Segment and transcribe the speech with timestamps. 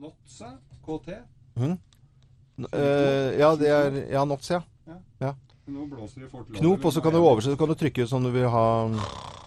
[0.00, 1.08] Notsa, KT.
[2.72, 4.62] Eh, ja, det er Ja, Nots, ja.
[5.20, 5.34] ja.
[5.70, 8.24] Nå blåser det fort Knop, og så kan du oversette, så kan du trykke som
[8.24, 8.88] du vil ha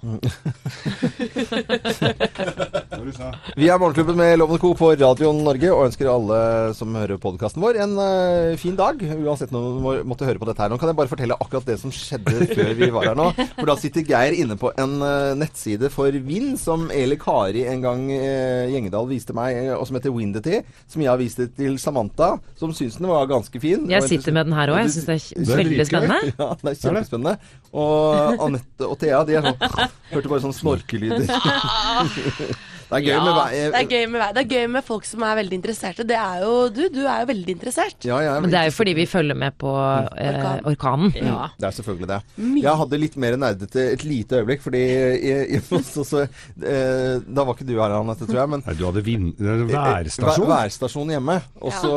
[3.04, 4.70] Vi er Morgenklubben med Loven Co.
[4.80, 6.38] på Radio Norge og ønsker alle
[6.78, 9.02] som hører podkasten vår, en uh, fin dag.
[9.18, 10.72] Uansett når du må- måtte høre på dette her.
[10.72, 13.28] Nå kan jeg bare fortelle akkurat det som skjedde før vi var her nå.
[13.58, 17.84] For da sitter Geir inne på en uh, nettside for Vind, som Eli Kari en
[17.84, 20.62] gang uh, Gjengedal viste meg, og som heter Windety.
[20.88, 23.84] Som jeg har vist det til Samantha, som syns den var ganske fin.
[23.92, 24.84] Jeg sitter med den her òg.
[24.86, 26.22] Jeg syns det er Det er veldig spennende.
[26.44, 27.36] Ja, det er kjempespennende.
[27.74, 31.28] Og Anette og Thea, de er sånn Hørte bare sånn snorkelyder.
[32.94, 33.48] Det er gøy med vei...
[33.74, 36.06] Det er gøy med, vei- det er gøy med folk som er veldig interesserte.
[36.08, 36.82] Det er jo du.
[36.94, 37.98] Du er jo veldig interessert.
[38.06, 40.62] Ja, jeg Men det er jo fordi vi følger med på eh, Orkan.
[40.72, 41.14] orkanen.
[41.18, 41.48] Ja.
[41.58, 42.20] Det er selvfølgelig det.
[42.64, 46.24] Jeg hadde litt mer nerdete et lite øyeblikk, fordi jeg, jeg, så, så,
[46.62, 48.54] eh, Da var ikke du her, Anette, tror jeg.
[48.54, 50.46] Men Nei, du hadde vin Eh, værstasjon.
[50.48, 51.40] Vær, værstasjon hjemme.
[51.64, 51.94] Og så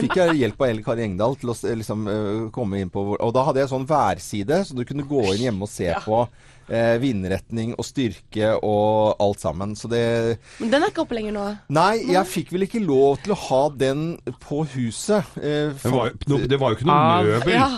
[0.00, 3.32] fikk jeg hjelp av Elle Kari Engdahl til å liksom, eh, komme inn på Og
[3.36, 6.22] da hadde jeg sånn værside, så du kunne gå inn hjemme og se på
[6.68, 9.74] eh, vindretning og styrke og alt sammen.
[9.78, 11.46] Så det Men den er ikke oppe lenger nå.
[11.74, 14.04] Nei, jeg fikk vel ikke lov til å ha den
[14.44, 15.24] på huset.
[15.40, 17.54] Eh, Det var, jo, no, det var jo ikke noe Av- møbel.
[17.54, 17.68] Ja,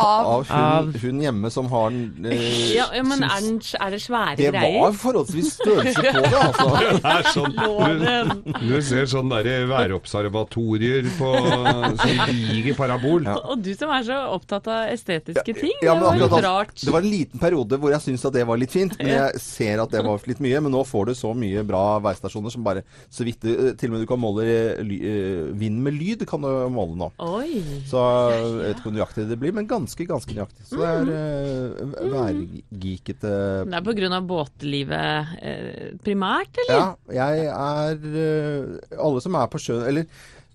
[0.00, 3.90] av av hun, hun hjemme som har den eh, Ja, ja, men er, den, er
[3.94, 4.80] det svære Det greier?
[4.84, 6.68] var forholdsvis størrelse på det, altså.
[7.00, 11.30] Det er sånn, du, du ser sånn derre værobservatorier på
[12.00, 13.26] sånn diger parabol.
[13.30, 15.74] Og du som er så opptatt av estetiske ting.
[15.84, 16.74] Ja, det var litt rart.
[16.82, 19.40] Det var en liten periode hvor jeg syntes at det var litt fint, men jeg
[19.42, 20.60] ser at det var litt mye.
[20.64, 23.94] Men nå får du så mye bra værstasjoner som bare så vidt du- Til og
[23.94, 27.10] med du kan måle eh, eh, vind med lyd, kan du måle nå.
[27.18, 27.62] Oi.
[27.88, 30.66] Så jeg vet ikke hvor nøyaktig det blir, men ganske, ganske nøyaktig.
[30.68, 33.32] Så det er uh, værgeekete
[33.70, 36.92] Det er av båtlivet uh, primært, eller?
[37.10, 40.06] Ja, jeg er uh, Alle som er på sjøen Eller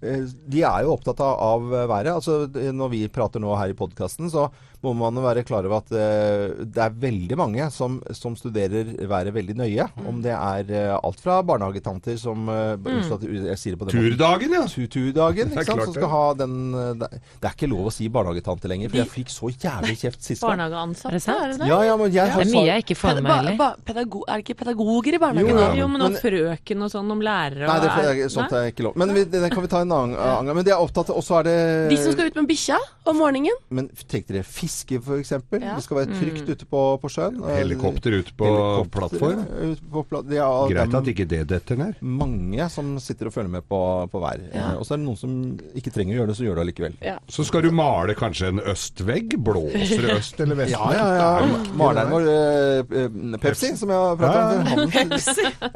[0.02, 2.14] eh, de er jo opptatt av, av været.
[2.14, 4.50] Altså, når vi prater nå her i podkasten, så
[4.86, 9.34] må man være klar over at eh, det er veldig mange som, som studerer været
[9.34, 9.88] veldig nøye.
[10.06, 14.12] Om det er eh, alt fra barnehagetanter som Jeg sier det på den måten.
[14.16, 14.64] Turdagen, ja.
[14.70, 15.84] Turdagen, ikke sant?
[15.88, 19.12] Som skal ha den eh, Det er ikke lov å si barnehagetante lenger, for jeg
[19.16, 20.56] fikk så jævlig kjeft sist gang.
[20.60, 21.70] Barnehageansatte, Er det det?
[21.72, 23.80] Ja, ja, men jeg Det er mye jeg ikke får med meg heller.
[23.88, 25.72] pedago Er det ikke pedagoger i barnehagen Jo.
[25.82, 28.60] Jo, men Men- frøken og sånn om lærere og Nei, det får er- sånt Nei?
[28.66, 28.96] er ikke lov.
[28.98, 30.52] Men vi, det kan vi ta en annen gang.
[30.56, 31.56] Men de er opptatt Og så er det
[31.92, 33.56] De som skal ut med bikkja om morgenen.
[33.70, 34.44] Men tenk dere
[34.76, 35.32] fiske, f.eks.
[35.32, 35.76] Ja.
[35.78, 37.38] Det skal være trygt ute på, på sjøen.
[37.56, 39.44] Helikopter ut på Helikopter, plattform.
[39.72, 42.02] Ut på platt, det er, Greit det at ikke det detter ned.
[42.02, 43.80] mange som sitter og følger med på,
[44.12, 44.42] på vær.
[44.52, 44.74] Ja.
[44.74, 45.36] Eh, Og så er det noen som
[45.80, 46.98] ikke trenger å gjøre det, så gjør det allikevel.
[47.06, 47.16] Ja.
[47.32, 49.38] Så skal du male kanskje en østvegg.
[49.46, 50.76] Blåser det øst eller vest?
[50.76, 51.60] Ja, ja, ja.
[51.80, 54.66] Maleren vår, eh, eh, Pepsi, som jeg har pratet om.
[54.76, 55.12] Han,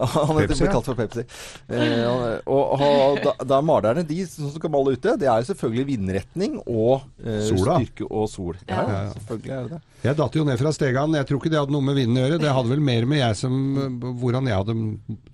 [0.09, 0.71] han heter, Pepsi, ja.
[0.73, 1.23] kalt for Pepsi.
[1.69, 5.41] Eh, og, og, og da, da er malerne, de som skal male ute, det er
[5.43, 8.57] jo selvfølgelig vindretning og eh, styrke og sol.
[8.69, 9.11] Ja, Ja, ja.
[9.17, 9.81] selvfølgelig er det det.
[10.03, 12.23] Jeg datt jo ned fra stegene Jeg tror ikke det hadde noe med vinden å
[12.23, 12.39] gjøre.
[12.39, 13.53] Det hadde vel mer med jeg som
[14.21, 14.75] hvordan jeg hadde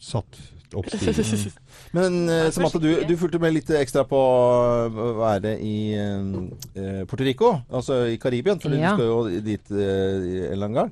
[0.01, 0.39] satt
[0.75, 1.53] opp stigen.
[1.95, 7.23] Men uh, Samantha, du, du fulgte med litt ekstra på å være i uh, Puerto
[7.23, 8.95] Rico, altså i Karibien, for Ja.
[8.95, 10.91] du skal jo dit uh, en eller annen gang.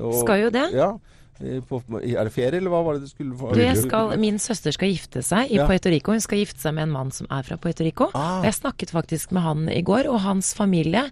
[0.00, 0.66] Og- Skal jo det.
[0.74, 0.90] Ja.
[1.40, 3.52] Eh, På, er det ferie, eller hva var det du skulle få?
[3.56, 5.66] Du, jeg skal, min søster skal gifte seg i Ja.
[5.66, 6.12] Puerto Rico.
[6.12, 8.10] Hun skal gifte seg med en mann som er fra Puerto Rico.
[8.14, 8.40] Ah.
[8.40, 11.06] Og jeg snakket faktisk med han i går, og hans familie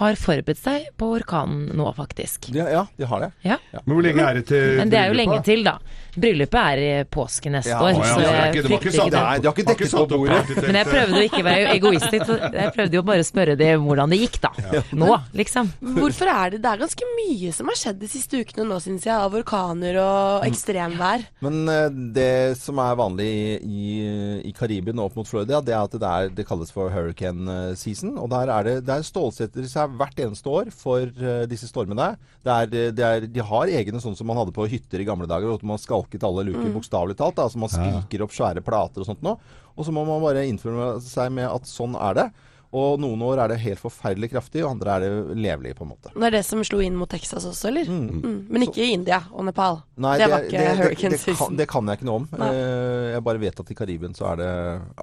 [0.00, 2.48] har forberedt seg på orkanen nå, faktisk.
[2.54, 3.32] Ja, ja, de har det.
[3.46, 3.58] Ja.
[3.84, 5.76] Men hvor lenge er det til Men det er jo lenge til, da.
[6.14, 7.94] Bryllupet er i påske neste Ja, år.
[7.98, 9.22] så det jeg ikke- det ikke frykter ikke det.
[9.22, 10.62] Nei, de har ikke dekket opp bordet.
[10.66, 12.26] Men jeg prøvde å ikke være egoistisk.
[12.54, 14.50] Jeg prøvde jo bare å spørre dem hvordan det gikk, da.
[14.92, 15.70] Nå, liksom.
[15.82, 19.04] Hvorfor er det Det er ganske mye som har skjedd de siste ukene nå, syns
[19.04, 19.32] jeg, av
[19.74, 21.24] orkaner og ekstremvær.
[21.44, 25.82] Men eh, det som er vanlig i, i Karibien og opp mot Florida, det er
[25.82, 28.16] at det, er, det kalles for hurricane eh, season.
[28.18, 32.14] Og der er det, der stålsetter seg hvert eneste år for eh, disse stormene.
[32.44, 35.28] Det er, det er, de har egne sånn som man hadde på hytter i gamle
[35.28, 37.38] dager, hvor man skalket alle luker bokstavelig talt.
[37.38, 39.38] Da, så man spiker opp svære plater og sånt noe.
[39.74, 42.28] Og så må man bare innføre seg med at sånn er det.
[42.74, 45.92] Og noen år er det helt forferdelig kraftig, og andre er det levelig, på en
[45.92, 46.10] måte.
[46.14, 47.86] Det er det som slo inn mot Texas også, eller?
[47.86, 48.50] Mm.
[48.50, 49.80] Men ikke i India og Nepal.
[50.02, 51.58] Nei, det var ikke det, det, hurricane det, kan, season.
[51.60, 52.28] det kan jeg ikke noe om.
[52.34, 52.50] Nei.
[52.50, 54.52] Eh, jeg bare vet at i Karibien så er det,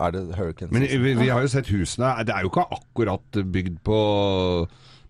[0.08, 1.04] er det hurricane Men season.
[1.08, 2.14] vi, vi har jo sett husene.
[2.28, 4.00] Det er jo ikke akkurat bygd på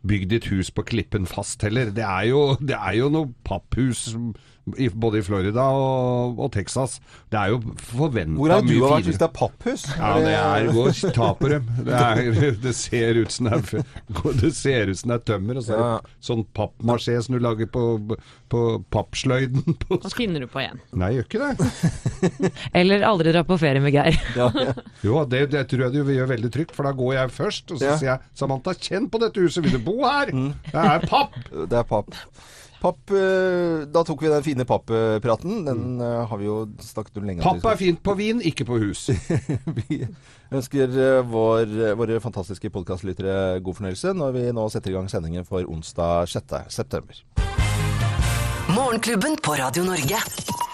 [0.02, 1.92] Bygd ditt hus på klippen fast heller.
[1.94, 4.08] Det er jo, det er jo noe papphus
[4.66, 7.00] både i Florida og, og Texas.
[7.32, 9.86] Det er jo forventa Hvor har du mye vært hvis det er papphus?
[9.98, 10.86] Ja, det er gå
[11.16, 11.30] ta.
[11.42, 13.86] Det, er, det ser ut som det er,
[14.42, 15.60] det ser ut som det er tømmer.
[15.62, 17.86] Og så er det sånn pappmasjé som du lager på,
[18.52, 18.64] på
[18.94, 19.78] pappsløyden.
[19.90, 20.82] Hva finner du på igjen?
[20.94, 22.54] Nei, jeg gjør ikke det.
[22.84, 24.22] Eller aldri dra på ferie med Geir.
[25.02, 27.74] Jo, det, det tror jeg du gjør veldig trygt, for da går jeg først.
[27.74, 27.98] Og så Ja.
[27.98, 30.30] sier jeg Samantha, kjenn på dette huset, vil du bo her?
[30.32, 31.38] Det er papp!
[31.50, 32.14] Det er papp.
[32.82, 37.28] Papp, eh, Da tok vi den fine pappepraten, Den eh, har vi jo snakket om
[37.30, 37.44] lenge.
[37.46, 39.10] Papp er fint på vin, ikke på hus.
[39.78, 40.02] Vi
[40.52, 45.46] ønsker eh, vår, våre fantastiske podkastlyttere god fornøyelse når vi nå setter i gang sendingen
[45.48, 46.58] for onsdag 6.
[46.74, 47.22] september.
[48.72, 50.20] Morgenklubben på Radio Norge.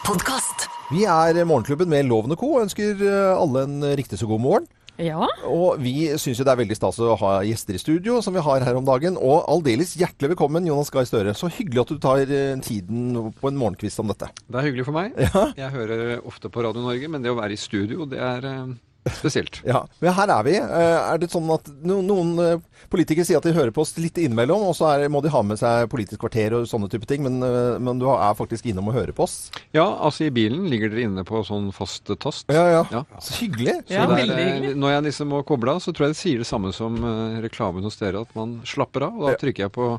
[0.08, 0.70] Podkast.
[0.94, 2.54] Vi er Morgenklubben med Loven og Co.
[2.56, 3.04] og ønsker
[3.36, 4.70] alle en riktig så god morgen.
[5.02, 5.28] Ja.
[5.46, 8.44] Og vi syns jo det er veldig stas å ha gjester i studio, som vi
[8.44, 9.18] har her om dagen.
[9.22, 11.36] Og aldeles hjertelig velkommen, Jonas Gahr Støre.
[11.38, 14.32] Så hyggelig at du tar eh, tiden på en morgenkvist om dette.
[14.48, 15.18] Det er hyggelig for meg.
[15.58, 18.76] Jeg hører ofte på Radio Norge, men det å være i studio, det er eh,
[19.16, 19.62] spesielt.
[19.68, 20.56] Ja, men her er vi.
[20.58, 22.60] Eh, Er det sånn at noen eh,
[22.92, 25.42] politikere sier at de hører på oss litt innimellom, og så er, må de ha
[25.46, 28.90] med seg Politisk kvarter og sånne type ting, men, eh, men du er faktisk innom
[28.92, 29.38] og hører på oss?
[29.76, 32.48] Ja, altså i bilen ligger dere inne på sånn fast tast.
[32.54, 32.84] Ja, ja.
[32.94, 33.04] Ja.
[33.24, 33.80] Så hyggelig.
[33.88, 34.76] Så Ja, er, eh, hyggelig.
[34.78, 36.98] Når jeg liksom må koble av, så tror jeg det sier det samme som
[37.44, 39.16] reklamen hos dere, at man slapper av.
[39.20, 39.92] Og da trykker jeg på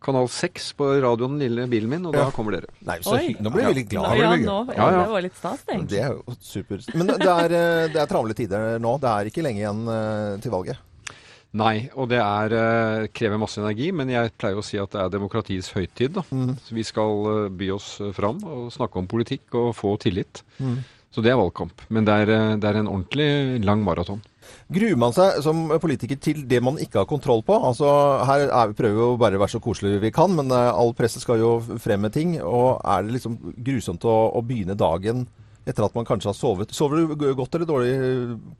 [0.00, 2.70] kanal 6 på radioen, den lille bilen min, og da kommer dere.
[2.88, 3.34] Nei, så Oi.
[3.40, 4.16] Nå blir vi litt glad.
[4.16, 5.00] ja, veldig nå, Ja, ja, ja.
[5.04, 5.76] det var litt stas, det.
[5.92, 6.84] Det er jo super.
[6.96, 8.94] Men det er, eh, det er travle tider nå.
[9.02, 10.80] Det er ikke lenge igjen eh, til valget.
[11.60, 15.00] Nei, og det er, eh, krever masse energi, men jeg pleier å si at det
[15.02, 16.14] er demokratiets høytid.
[16.14, 16.22] Da.
[16.62, 20.44] Så vi skal by oss fram og snakke om politikk og få tillit.
[21.10, 21.82] Så det er valgkamp.
[21.90, 24.22] Men det er, det er en ordentlig lang maraton.
[24.70, 27.56] Gruer man seg som politiker til det man ikke har kontroll på?
[27.56, 27.88] Altså,
[28.28, 31.22] Her er, vi prøver jo bare være så koselige vi kan, men eh, all presse
[31.22, 31.52] skal jo
[31.82, 32.36] frem med ting.
[32.42, 35.26] Og er det liksom grusomt å, å begynne dagen
[35.68, 36.74] etter at man kanskje har sovet?
[36.74, 37.94] Sover du godt eller dårlig?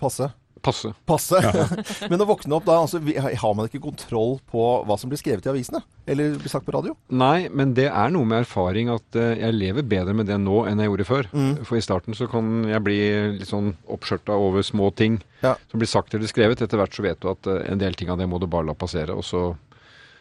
[0.00, 0.30] Passe?
[0.60, 0.90] Passe.
[1.08, 1.40] Passe.
[2.12, 5.46] men å våkne opp da, altså, har man ikke kontroll på hva som blir skrevet
[5.48, 5.80] i avisene?
[6.10, 6.92] Eller blir sagt på radio?
[7.08, 10.64] Nei, men det er noe med erfaring at eh, jeg lever bedre med det nå
[10.68, 11.30] enn jeg gjorde før.
[11.64, 12.98] For i starten så kan jeg bli
[13.38, 15.54] litt sånn oppskjørta over små ting Ja.
[15.72, 16.60] som blir sagt eller skrevet.
[16.60, 18.68] Etter hvert så vet du at eh, en del ting av det må du bare
[18.68, 19.48] la passere, og så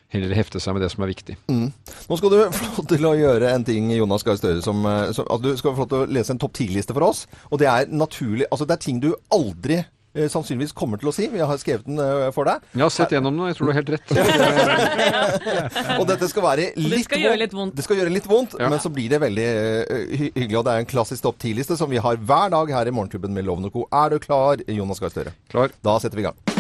[0.10, 1.36] heller hefte seg med det som er viktig.
[1.52, 5.12] Nå skal du få lov til å gjøre en ting, Jonas Gahr Støre, som, eh,
[5.14, 7.26] som at du skal få lov til å lese en topp ti-liste for oss.
[7.52, 9.84] Og det er naturlig Altså, det er ting du aldri
[10.28, 11.28] sannsynligvis kommer til å si.
[11.32, 12.66] Vi har skrevet den eh, for deg.
[12.76, 14.08] Jeg har sett gjennom den, og jeg tror du har helt rett.
[16.00, 17.76] Og dette skal være litt skal gjøre litt vondt.
[17.80, 18.70] Det skal gjøre litt vondt, Ja.
[18.72, 20.58] men så blir det veldig eh, hyggelig.
[20.60, 23.34] Og det er en klassisk topp 10-liste som vi har hver dag her i Morgenklubben
[23.36, 23.88] med Loven og Co.
[23.94, 25.36] Er du klar, Jonas Gahr Støre?
[25.52, 25.72] Klar.
[25.86, 26.59] Da setter vi i gang.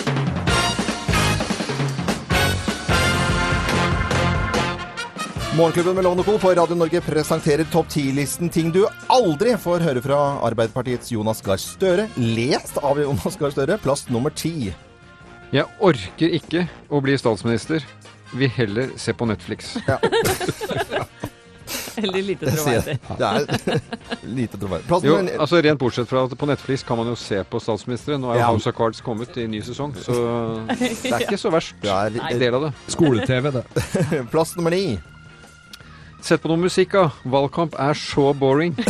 [5.59, 6.37] Morgenklubben med Lovende Co.
[6.39, 11.59] på Radio Norge presenterer topp 10-listen ting du aldri får høre fra Arbeiderpartiets Jonas Gahr
[11.59, 12.05] Støre.
[12.15, 13.75] Lest av Jonas Gahr Støre.
[13.83, 14.69] Plass nummer ti.
[15.51, 17.83] Jeg orker ikke å bli statsminister.
[18.39, 19.75] Vil heller se på Netflix.
[19.89, 19.99] Ja.
[21.99, 22.93] Veldig lite troverdig.
[23.19, 23.81] Det er
[24.31, 24.85] lite troverdig.
[24.87, 27.59] Plass Jo, nummer altså Rent bortsett fra at på Netflix kan man jo se på
[27.61, 28.23] statsministeren.
[28.23, 28.47] Nå er jo Ja.
[28.53, 30.15] House of Cards kommet i ny sesong, så
[30.79, 31.75] det er ikke så verst.
[31.83, 32.71] Det er- en del av det.
[32.95, 33.65] Skole-TV, det.
[34.31, 34.95] Plass nummer ni.
[36.25, 37.09] Sett på noe musikk, da.
[37.31, 38.75] Valgkamp er så boring.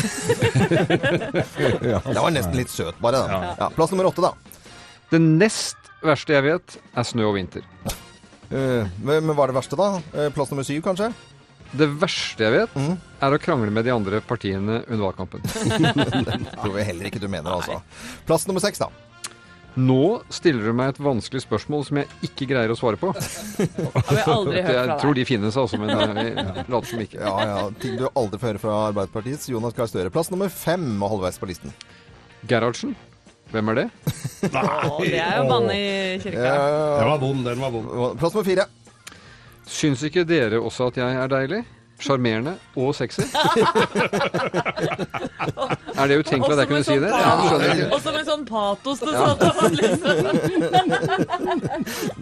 [2.09, 3.21] Det var nesten litt søt, bare.
[3.21, 3.41] Da.
[3.59, 4.33] Ja, plass nummer åtte, da.
[5.09, 7.65] Det nest verste jeg vet, er snø og vinter.
[8.49, 9.91] Uh, men, men hva er det verste, da?
[10.13, 11.11] Eh, plass nummer syv, kanskje?
[11.69, 12.95] Det verste jeg vet, mm.
[13.25, 15.43] er å krangle med de andre partiene under valgkampen.
[16.63, 17.77] Tror jeg heller ikke du mener, altså.
[18.25, 18.89] Plass nummer seks, da.
[19.79, 20.03] Nå
[20.33, 23.11] stiller du meg et vanskelig spørsmål som jeg ikke greier å svare på.
[23.15, 27.19] Har vi aldri hørt Jeg tror de finnes, altså, men eh, vi later som ikke.
[27.21, 27.61] Ja, ja.
[27.79, 30.11] Ting du aldri får høre fra Arbeiderpartiets Jonas Gahr Støre.
[30.13, 31.71] Plass nummer fem og halvveis på listen.
[32.49, 32.95] Gerhardsen,
[33.53, 33.87] hvem er det?
[34.49, 35.89] Å, det er jo banne i
[36.23, 36.53] kirka.
[36.99, 37.89] Den var vond, den var vond.
[37.93, 38.67] Eh, Plass nummer fire.
[39.69, 41.63] Syns ikke dere også at jeg er deilig?
[41.99, 43.25] Sjarmerende og sexy?
[45.99, 47.09] er det utenkelig at jeg kunne si det?
[47.11, 47.33] Ja.
[47.89, 50.15] Og som en sånn patos det sa det var liksom.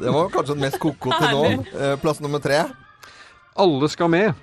[0.01, 1.43] Det var kanskje den mest koko til nå.
[1.77, 2.63] Eh, Plass nummer tre.
[3.57, 4.33] Alle skal med.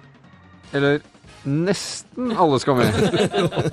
[0.75, 1.03] Eller
[1.45, 2.95] nesten alle skal med.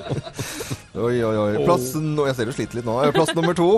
[1.02, 1.52] Oi, oi, oi.
[1.64, 2.98] Plass no, Jeg ser du sliter litt nå.
[3.06, 3.70] Eh, Plass nummer to.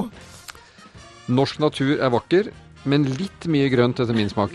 [1.31, 2.49] Norsk natur er vakker,
[2.89, 4.51] men litt mye grønt etter min smak.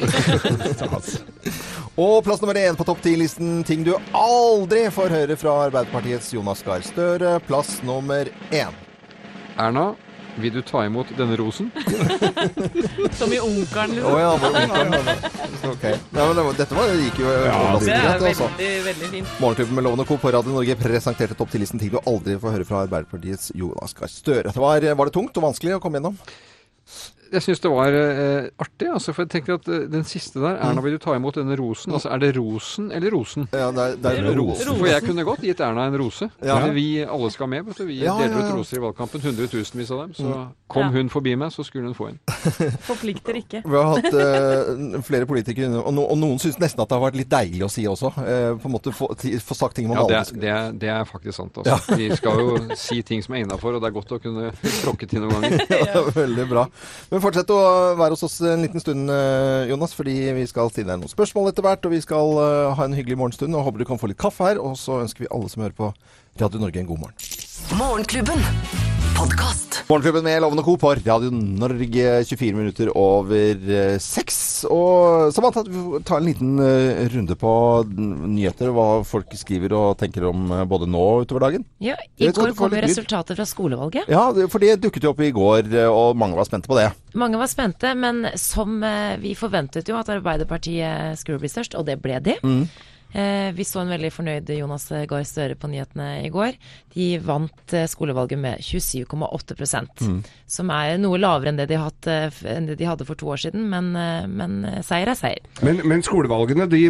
[1.99, 3.64] Og plass nummer én på topp ti-listen.
[3.67, 7.40] Ting du aldri får høre fra Arbeiderpartiets Jonas Gahr Støre.
[7.49, 8.76] Plass nummer én.
[9.59, 9.97] Erna,
[10.38, 11.73] Vil du ta imot denne rosen?
[13.19, 15.09] Som i Onkelen, Å oh, ja, var onkelen.
[15.73, 15.97] Okay.
[16.14, 18.47] Ja, men det dette var, gikk jo ja, Det er greit, altså.
[18.52, 19.33] veldig, veldig fint.
[19.43, 20.21] Morgenklubben med Lovende Co.
[20.23, 24.14] på Radio Norge presenterte topp 10-listen ting du aldri får høre fra Arbeiderpartiets Jonas Gahr
[24.14, 24.55] Støre.
[24.55, 26.23] Var, var det tungt og vanskelig å komme gjennom?
[27.32, 30.56] Jeg syns det var eh, artig, altså, for jeg tenker at eh, den siste der
[30.64, 31.92] Erna, vil du ta imot denne rosen?
[31.92, 33.49] Altså, er det rosen eller rosen?
[33.52, 34.73] Ja, det er, det er rosen.
[34.78, 36.30] For jeg kunne godt gitt Erna en rose.
[36.44, 36.58] Ja.
[36.64, 37.85] Men Vi alle skal med, vet du.
[37.90, 39.20] Vi Ja, deler ja, ut roser i valgkampen.
[39.28, 40.14] Hundretusenvis av dem.
[40.18, 40.32] Så
[40.68, 40.90] kom Ja.
[40.99, 42.18] hun forbi meg, så skulle hun få en.
[42.88, 43.62] Forplikter ikke.
[43.64, 47.04] Vi har hatt eh, flere politikere, og, no, og noen syns nesten at det har
[47.08, 48.12] vært litt deilig å si også.
[48.25, 50.52] Eh, på en måte få, ti- få sagt ting man Ja, det, aldri er- det,
[50.54, 51.61] er- det er faktisk sant.
[51.62, 51.97] Altså.
[52.00, 54.50] Vi skal jo si ting som er innafor, og det er godt å kunne
[54.82, 55.66] tråkke til noen ganger.
[55.88, 56.66] Ja, veldig bra.
[57.11, 57.60] Men fortsett å
[57.98, 61.50] være hos oss en liten stund, eh, Jonas, fordi vi skal stille deg noen spørsmål
[61.52, 61.88] etter hvert.
[61.88, 64.50] Og vi skal eh, ha en hyggelig morgenstund og håper du kan få litt kaffe
[64.50, 64.62] her.
[64.62, 65.92] Og så ønsker vi alle som hører på
[66.40, 67.18] Radio Norge en god morgen.
[67.78, 68.88] Morgenklubben.
[69.18, 69.84] Podkast.
[69.88, 70.76] Morgenklubben med Lovende Co.
[70.76, 74.64] på Radio Norge 24 minutter over eh, seks.
[74.70, 75.64] Og Samantha,
[76.06, 77.52] ta en liten eh, runde på
[77.90, 78.70] nyheter.
[78.76, 81.66] Hva folk skriver og tenker om eh, både nå og utover dagen.
[81.82, 84.06] Ja, I går kom jo resultatet fra skolevalget.
[84.06, 86.92] Ja, for det dukket jo opp i går, og mange var spente på det.
[87.18, 88.78] Mange var spente, men som
[89.18, 92.38] vi forventet jo at Arbeiderpartiet skulle bli størst, og det ble de.
[92.38, 96.59] Eh, vi så en veldig fornøyd Jonas Gahr Støre på nyhetene i går.
[96.99, 99.55] De vant eh, skolevalget med 27,8
[100.03, 100.19] mm.
[100.50, 103.29] som er noe lavere enn det, de hatt, eh, enn det de hadde for to
[103.31, 105.45] år siden, men, eh, men eh, seier er seier.
[105.62, 106.83] Men, men skolevalgene de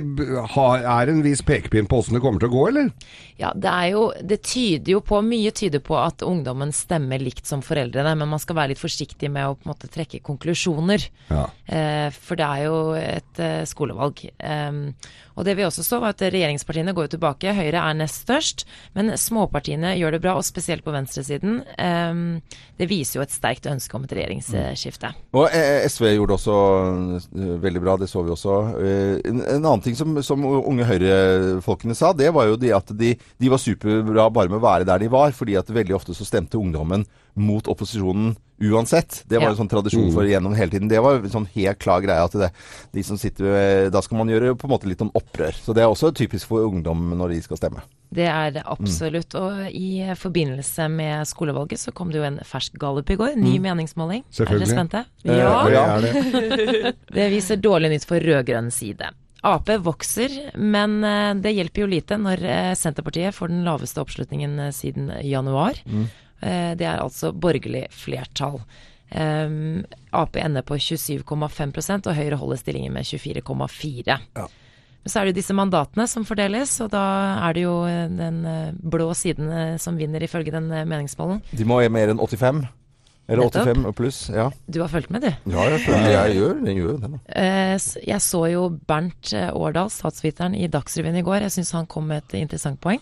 [0.55, 2.91] har, er en viss pekepinn på åssen det kommer til å gå, eller?
[3.39, 7.47] Ja, det er jo Det tyder jo på Mye tyder på at ungdommen stemmer likt
[7.47, 11.05] som foreldrene, men man skal være litt forsiktig med å på en måte trekke konklusjoner.
[11.29, 11.45] Ja.
[11.67, 14.25] Eh, for det er jo et eh, skolevalg.
[14.39, 14.83] Em,
[15.39, 17.55] og det vi også så, var at regjeringspartiene går jo tilbake.
[17.55, 18.65] Høyre er nest størst,
[18.99, 21.61] men småpartiene gjør det bra, og spesielt på venstresiden.
[21.79, 22.41] Em,
[22.79, 25.13] det viser jo et sterkt ønske om et regjeringsskifte.
[25.39, 26.59] Og eh, SV gjorde det også
[27.39, 28.59] eh, veldig bra, det så vi også.
[28.83, 33.15] Eh, en annen ting som, som unge Høyre-folkene sa, det var jo det at de,
[33.15, 35.31] de var superbra bare med å være der de var.
[35.39, 37.07] fordi at veldig ofte så stemte ungdommen
[37.39, 39.23] mot opposisjonen uansett.
[39.31, 39.51] Det var Ja.
[39.51, 40.89] en sånn tradisjon for gjennom hele tiden.
[40.91, 42.51] Det var en sånn helt klar greie at det,
[42.93, 45.53] de som sitter ved, Da skal man gjøre på en måte litt om opprør.
[45.55, 47.83] Så det er også typisk for ungdom når de skal stemme.
[48.13, 49.35] Det er det absolutt.
[49.39, 53.37] Og i forbindelse med skolevalget så kom det jo en fersk gallup i går.
[53.37, 54.25] Ny meningsmåling.
[54.41, 55.05] Er dere spente?
[55.25, 55.65] Eh, Ja.
[55.65, 56.97] Det er det.
[57.15, 59.11] Det viser dårlig nytt for rød-grønn side.
[59.45, 64.73] Ap vokser, men eh, det hjelper jo lite når eh, Senterpartiet får den laveste oppslutningen
[64.75, 65.79] siden januar.
[65.87, 66.09] Eh,
[66.41, 68.61] Det er altså borgerlig flertall.
[69.09, 74.19] Um, Ap ender på 27,5 og Høyre holder stillingen med 24,4.
[74.37, 77.03] Men så er det jo disse mandatene som fordeles, og da
[77.47, 81.39] er det jo eh, den eh, blå siden eh, som vinner, ifølge den eh, meningsmålen.
[81.57, 82.65] De må ha mer enn 85.
[83.29, 84.19] Eller 85 pluss.
[84.33, 85.53] Ja, Du har fulgt med, du?
[85.53, 87.11] ja jeg, føler jeg gjør, jeg gjør det.
[87.29, 91.45] Eh, Jeg så jo Bernt eh, Årdal, statsviteren, i Dagsrevyen i går.
[91.47, 93.01] Jeg syns han kom med et interessant poeng.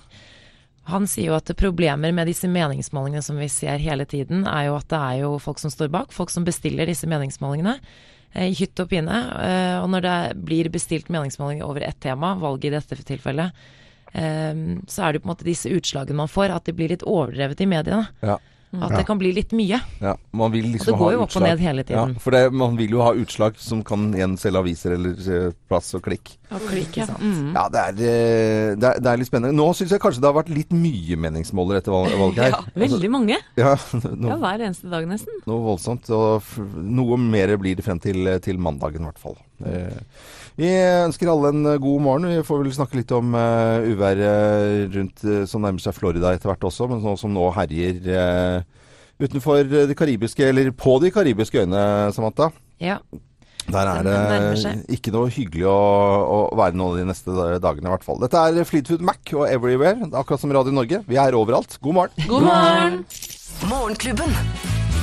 [0.86, 4.76] Han sier jo at problemer med disse meningsmålingene som vi ser hele tiden, er jo
[4.78, 7.74] at det er jo folk som står bak, folk som bestiller disse meningsmålingene
[8.32, 9.22] eh, i hytte og pine.
[9.42, 13.50] Eh, Og når det blir bestilt meningsmåling over ett tema, valget i dette tilfellet,
[14.12, 14.54] eh,
[14.86, 17.06] så er det jo på en måte disse utslagene man får, at de blir litt
[17.06, 18.06] overdrevet i mediene.
[18.22, 18.38] Ja.
[18.76, 19.78] At det kan bli litt mye.
[20.02, 22.12] Ja, man vil Og liksom det går ha jo opp og ned hele tiden.
[22.16, 25.54] Ja, for det, man vil jo ha utslag som kan igjen selge aviser eller eh,
[25.70, 26.34] plass og klikk.
[26.52, 27.06] Og klikk, ja.
[27.16, 27.54] Mm.
[27.54, 29.56] Ja, det er, eh, det er, det er litt spennende.
[29.56, 32.52] Nå syns jeg kanskje det har vært litt mye meningsmåler etter valget her.
[32.58, 33.38] ja, Veldig mange.
[33.62, 35.40] Ja, Ja, hver eneste dag nesten.
[35.46, 36.10] noe voldsomt.
[36.12, 39.38] Og f noe mer blir det frem til, til mandagen, i hvert fall.
[39.64, 40.02] Eh,
[40.56, 40.70] vi
[41.04, 42.30] ønsker alle en eh, god morgen.
[42.32, 46.50] Vi får vel snakke litt om uh, uværet rundt eh, som nærmer seg Florida etter
[46.50, 48.88] hvert også, men nå som nå herjer uh,
[49.20, 51.84] utenfor de karibiske, eller på de karibiske øyene,
[52.16, 52.50] Samantha.
[52.80, 52.98] Ja.
[53.66, 55.78] Der er det ikke noe hyggelig å,
[56.30, 58.20] å være nå de neste dagene, i hvert fall.
[58.22, 61.02] Dette er Fleetwood Mac og Everywhere, akkurat som Radio Norge.
[61.08, 61.80] Vi er overalt.
[61.82, 62.28] God morgen.
[62.30, 63.02] God morgen!
[63.66, 64.38] Morgenklubben.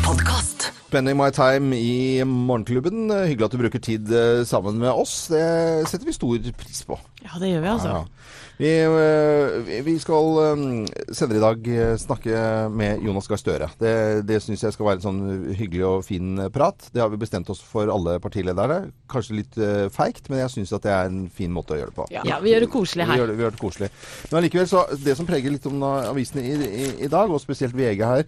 [0.06, 0.72] Podkast.
[0.94, 3.08] Spending my time i Morgenklubben.
[3.10, 5.26] Hyggelig at du bruker tid eh, sammen med oss.
[5.34, 5.42] Det
[5.90, 7.00] setter vi stor pris på.
[7.24, 7.96] Ja, det gjør vi altså.
[7.96, 8.02] Ja.
[8.04, 13.68] Eh, vi- vi skal eh, senere i dag eh, snakke med Jonas Gahr Støre.
[13.80, 13.94] Det,
[14.30, 15.22] det syns jeg skal være en sånn
[15.60, 16.88] hyggelig og fin eh, prat.
[16.94, 18.92] Det har vi bestemt oss for alle partilederne.
[19.12, 19.60] Kanskje litt
[19.94, 22.08] feigt, men jeg syns at det er en fin måte å gjøre det på.
[22.16, 23.22] Ja, vi gjør det koselig Vi her.
[23.24, 23.92] gjør det, vi gjør det koselig.
[24.32, 26.54] Men allikevel, så det som preger litt om avisene i,
[26.88, 28.24] i, i dag, og spesielt VG her,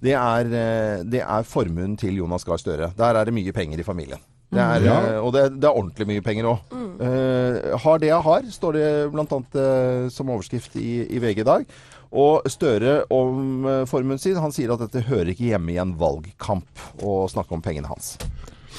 [0.00, 2.92] det er, eh, det er formuen til Jonas Gahr Støre.
[2.98, 4.22] Der er det mye penger i familien.
[4.50, 4.94] Det er, Ja.
[5.12, 6.58] eh, Og det, det er ordentlig mye penger òg.
[7.00, 9.24] Eh, har det jeg har, står det bl.a.
[9.54, 11.64] Uh, som overskrift i, i VG i dag.
[12.10, 15.94] Og Støre om uh, formuen sin, han sier at dette hører ikke hjemme i en
[16.00, 18.16] valgkamp å snakke om pengene hans.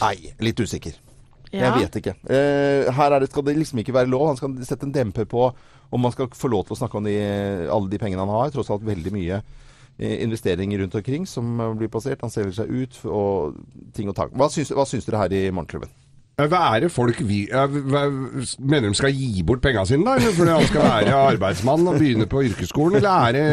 [0.02, 0.98] Nei, litt usikker.
[1.52, 2.14] Jeg vet ikke.
[2.28, 4.28] Uh, her er det, skal det liksom ikke være lov.
[4.34, 5.50] Han skal sette en demper på
[5.92, 7.16] om man skal få lov til å snakke om de,
[7.72, 8.52] alle de pengene han har.
[8.54, 9.58] Tross alt veldig mye eh,
[10.00, 12.22] investeringer rundt omkring som eh, blir passert.
[12.22, 13.60] Han selger seg ut og
[13.96, 14.34] ting og tak.
[14.38, 15.92] Hva syns, hva syns dere her i Morgenklubben?
[16.50, 20.32] Hva er det folk vi, Mener de skal gi bort penga sine, da?
[20.38, 22.98] Fordi han skal være arbeidsmann og begynne på yrkesskolen?
[23.02, 23.46] Eller er det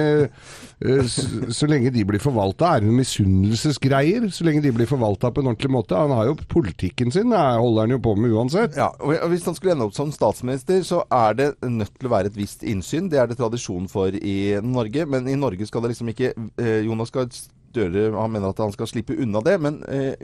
[0.81, 4.29] eh, så, så lenge de blir forvalta, er det noen misunnelsesgreier?
[4.35, 5.99] Så lenge de blir forvalta på en ordentlig måte?
[5.99, 8.79] Han har jo politikken sin, det holder han jo på med uansett.
[8.79, 12.15] Ja, og Hvis han skulle ende opp som statsminister, så er det nødt til å
[12.15, 13.11] være et visst innsyn.
[13.13, 15.07] Det er det tradisjon for i Norge.
[15.11, 17.29] Men i Norge skal det liksom ikke eh, Jonas Gahr
[17.69, 20.15] Støre han mener at han skal slippe unna det, men eh,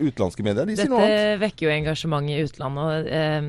[0.00, 1.14] utenlandske medier de sier noe annet.
[1.14, 2.84] Dette vekker jo engasjement i utlandet.
[2.84, 3.48] og eh,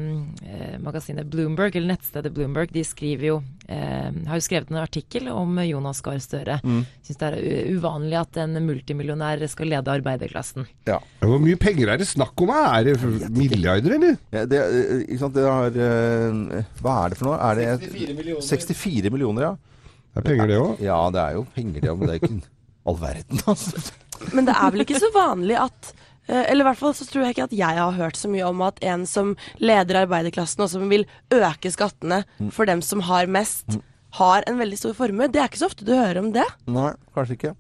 [0.49, 5.29] eh, Magasinet Bloomberg, eller nettstedet Bloomberg, de skriver jo eh, har jo skrevet en artikkel
[5.31, 6.59] om Jonas Gahr Støre.
[6.63, 6.81] Mm.
[7.05, 10.67] Syns det er uvanlig at en multimillionær skal lede arbeiderklassen.
[10.89, 10.99] Ja.
[11.23, 12.51] Hvor mye penger er det snakk om?
[12.55, 12.97] Er det
[13.33, 14.17] milliarder, eller?
[14.35, 17.39] Ja, det, eh, ikke sant, det har eh, Hva er det for noe?
[17.39, 18.49] Er det 64 millioner.
[18.51, 19.55] 64 millioner, ja.
[20.15, 20.83] Det er penger, det òg.
[20.83, 21.95] Ja, det er jo penger, det.
[21.95, 22.35] Men det er ikke
[22.85, 23.81] all verden, altså.
[24.33, 25.89] Men det er vel ikke så vanlig at
[26.27, 28.45] eh, eller i hvert fall så tror jeg ikke at jeg har hørt så mye
[28.47, 31.03] om at en som leder arbeiderklassen, og som vil
[31.35, 32.23] øke skattene
[32.55, 33.79] for dem som har mest,
[34.21, 35.27] har en veldig stor formue.
[35.27, 36.45] Det er ikke så ofte du hører om det.
[36.71, 37.55] Nei, kanskje ikke.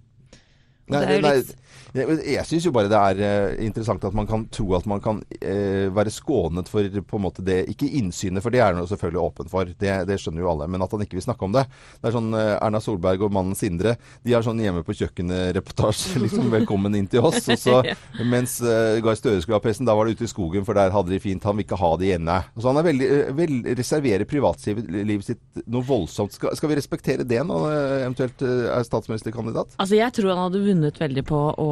[0.87, 1.55] Nei, Det er jo litt-
[1.95, 5.21] jeg, syns jo bare det er eh, interessant at man kan tro at man kan
[5.39, 8.87] eh, være skånet for på en måte det Ikke innsynet, for det er han jo
[8.89, 9.69] selvfølgelig åpen for.
[9.69, 10.67] Det, det skjønner jo alle.
[10.71, 11.65] Men at han ikke vil snakke om det.
[12.01, 16.19] Det er sånn eh, Erna Solberg og mannen Sindre De har sånn hjemme på kjøkkenet-reportasje.
[16.25, 17.47] Liksom 'velkommen inn til oss'.
[17.51, 17.81] Og så,
[18.33, 21.13] mens Gahr Støre skulle ha pressen, da var det ute i skogen, for der hadde
[21.13, 21.43] de fint.
[21.47, 22.31] Han vil ikke ha det igjen.
[22.57, 26.35] Så han er veldig, vel, reserverer privatlivet sitt noe voldsomt.
[26.35, 29.75] Skal, skal vi respektere det når eh, eventuelt er statsministerkandidat?
[29.81, 31.64] Altså, jeg tror han hadde vunnet veldig på å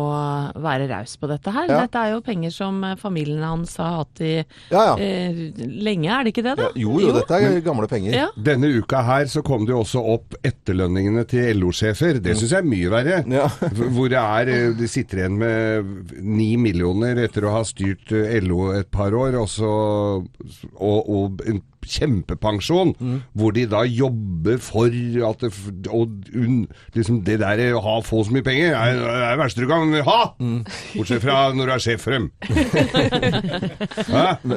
[0.63, 1.67] være raus på dette her.
[1.69, 1.79] Ja.
[1.85, 4.31] Dette er jo penger som eh, familien hans har hatt i
[4.71, 4.93] Ja, ja.
[4.97, 5.41] eh,
[5.83, 6.69] lenge, er det ikke det, da?
[6.79, 8.15] Jo, jo, dette er gamle penger.
[8.17, 8.27] Ja.
[8.49, 12.21] Denne uka her så kom det jo også opp etterlønningene til LO-sjefer.
[12.23, 13.19] Det syns jeg er mye verre.
[13.33, 13.47] Ja.
[13.95, 18.39] Hvor det er eh, De sitter igjen med ni millioner etter å ha styrt eh,
[18.43, 19.73] LO et par år, og, så,
[20.73, 21.43] og, og
[21.83, 22.93] en kjempepensjon,
[23.37, 24.87] hvor de da jobber for
[25.29, 25.51] at det,
[25.91, 26.63] og un,
[26.95, 29.91] liksom det der å ha få så mye penger er er det verste du kan
[30.07, 30.19] ha!
[30.95, 32.25] Bortsett fra når du er sjef for dem.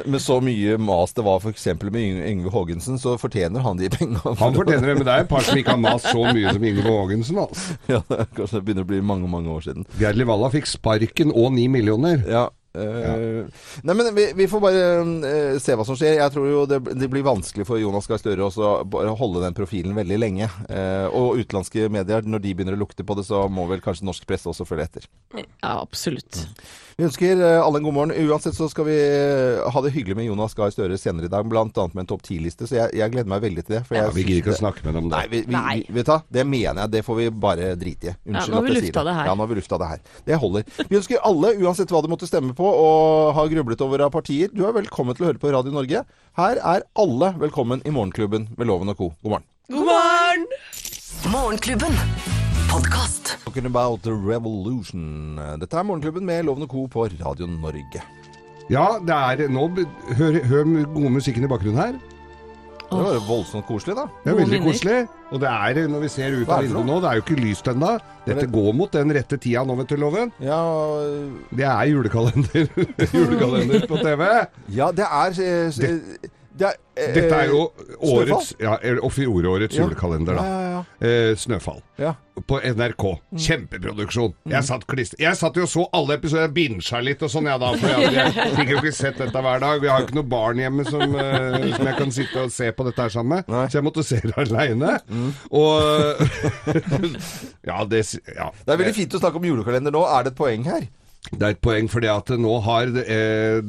[0.07, 1.65] Med så mye mas det var f.eks.
[1.81, 4.21] med Yng- Yngve Haagensen, så fortjener han de pengene.
[4.39, 6.67] Han fortjener det, men det er et par som ikke har mast så mye som
[6.71, 7.41] Yngve Haagensen.
[7.43, 7.77] Altså.
[7.91, 9.87] Ja, det er kanskje det begynner å bli mange, mange år siden.
[10.01, 12.23] Gerd Livalla fikk sparken og ni millioner.
[12.27, 12.47] Ja.
[12.83, 16.19] Eh, Nei, men vi, vi får bare uh, se hva som skjer.
[16.21, 19.97] Jeg tror jo det, det blir vanskelig for Jonas Gahr Støre å holde den profilen
[19.97, 20.49] veldig lenge.
[20.69, 24.07] Uh, og utenlandske medier, når de begynner å lukte på det, så må vel kanskje
[24.07, 25.09] norsk presse også følge etter.
[25.37, 26.45] Ja, absolutt.
[26.97, 28.11] Vi ønsker eh, alle en god morgen.
[28.25, 31.45] Uansett så skal vi eh, ha det hyggelig med Jonas Gahr Støre senere i dag,
[31.45, 31.67] bl.a.
[31.93, 32.65] med en topp 10-liste.
[32.65, 33.81] Så jeg, jeg gleder meg veldig til det.
[33.85, 35.19] For Ja, vi gidder ikke å snakke med dem om det.
[35.19, 35.75] Nei, vi, vi, Nei.
[35.83, 36.91] vi, vet du, det mener jeg.
[36.95, 38.15] Det får vi bare drite i.
[38.31, 39.29] Unnskyld har at jeg sier det her.
[39.29, 40.01] Ja, nå har vi lufta det her.
[40.31, 40.73] Det holder.
[40.89, 44.49] Vi ønsker alle, uansett hva du måtte stemme på og har grublet over av partier,
[44.49, 46.01] du er velkommen til å høre på Radio Norge.
[46.41, 49.11] Her er alle velkommen i Morgenklubben med Loven og Co.
[49.21, 49.47] God morgen.
[49.69, 50.49] God morgen!
[51.29, 52.46] Morgenklubben.
[52.77, 53.37] Podkast.
[53.43, 55.39] Talking about the revolution.
[55.57, 56.83] Dette er Morgenklubben med Lovende Co.
[56.85, 58.01] på Radio Norge.
[58.69, 59.63] Ja, det er nå
[60.19, 61.97] Hør, hør gode musikken i bakgrunnen her.
[62.91, 64.05] Det var jo voldsomt koselig, da.
[64.23, 64.99] Det er veldig koselig.
[65.33, 67.71] Og det er, når vi ser ut av vinduet nå, det er jo ikke lyst
[67.73, 67.95] ennå.
[68.27, 70.31] Dette det- går mot den rette tida nå, vet du, Loven.
[70.39, 71.33] Ja, og...
[71.57, 72.69] Det er julekalender.
[73.17, 74.23] julekalender på TV.
[74.77, 79.75] ja det er eh, s- det er, eh, Dette er jo årets, ja, og fjorårets
[79.77, 79.83] Ja.
[79.85, 80.43] julekalender, da.
[80.43, 81.81] Ja, ja, Eh, Snøfall.
[81.97, 82.15] ja.
[82.47, 83.03] På NRK.
[83.35, 84.33] Kjempeproduksjon.
[84.45, 85.17] Jeg satt, klister.
[85.19, 87.71] jeg satt jo og så alle episoder, binsja litt og sånn, jeg da.
[87.77, 89.81] For jeg, jeg fikk jo ikke sett dette hver dag.
[89.81, 92.71] Vi har jo ikke noe barn hjemme som, eh, som jeg kan sitte og se
[92.71, 93.45] på dette her sammen med.
[93.71, 94.99] Så jeg måtte se det aleine.
[95.51, 96.21] Og
[97.67, 98.51] Ja, det s- ja.
[98.65, 100.03] Det er veldig fint å snakke om julekalender nå.
[100.05, 100.87] Er det et poeng her?
[101.31, 103.59] Det er et poeng fordi at nå har eh,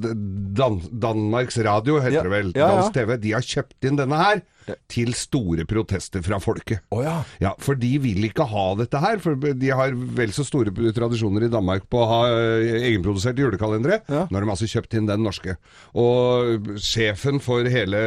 [0.59, 2.77] Dan Danmarks Radio, heter Ja, det vel, ja, ja.
[2.79, 4.43] Dansk TV, de har kjøpt inn denne her.
[4.91, 6.81] Til store protester fra folket.
[6.95, 7.23] Oh, ja.
[7.43, 9.19] Ja, for de vil ikke ha dette her.
[9.23, 14.01] For de har vel så store tradisjoner i Danmark på å ha eh, egenproduserte julekalendere.
[14.09, 14.27] Ja.
[14.29, 15.57] Nå har de altså kjøpt inn den norske.
[15.99, 17.99] Og sjefen for hele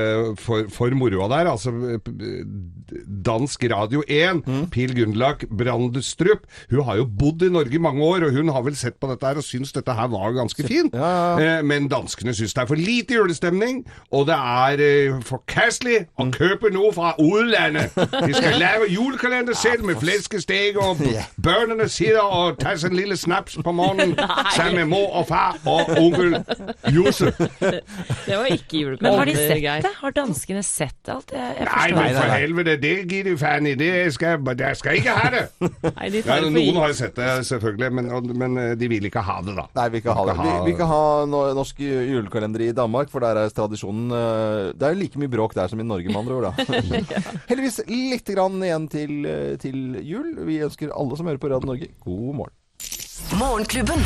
[0.41, 2.45] For, for moroa der, altså eh,
[3.26, 4.65] Dansk Radio 1, Mm.
[4.74, 8.63] Pil Gundlach Brandestrup, hun har jo bodd i Norge i mange år, og hun har
[8.65, 10.93] vel sett på dette her og syns dette her var ganske fint.
[10.95, 16.08] Ja, Eh, Men danskene syns det er for lite julestemning, og det er eh, forkastelig
[16.12, 16.32] Mm.
[16.52, 17.96] Kjøpe noe fra utlandet.
[17.96, 21.00] De skal lage julekalender selv med flæskesteg, og
[21.48, 24.16] børnene sitter og tar seg en lille snaps på morgenen
[24.58, 26.38] sammen med mor og far og onkel
[26.92, 27.38] Josef.
[27.40, 29.10] Det var ikke julekalender.
[29.10, 29.94] Men har de sett det?
[30.02, 31.32] Har danskene sett alt?
[31.36, 33.76] Jeg, jeg Nei, men for helvete, det gir de faen i.
[33.80, 35.46] Det skal, jeg skal ikke ha det.
[35.62, 39.24] Nei, de Ja, noen har jo sett det, selvfølgelig, men, men eh, de vil ikke
[39.26, 39.66] ha det, da.
[39.78, 40.36] Nei, vi kan ha det.
[40.42, 44.96] Vi, vi kan ha norsk julekalender i Danmark, for der er tradisjonen eh, Det er
[44.96, 46.40] jo like mye bråk der som i Norge, med andre ord.
[46.47, 46.51] Da.
[47.49, 50.34] Heldigvis litt grann igjen til, eh, til jul.
[50.47, 52.58] Vi ønsker alle som hører på Radio Norge, god morgen.
[53.39, 54.01] Morgenklubben.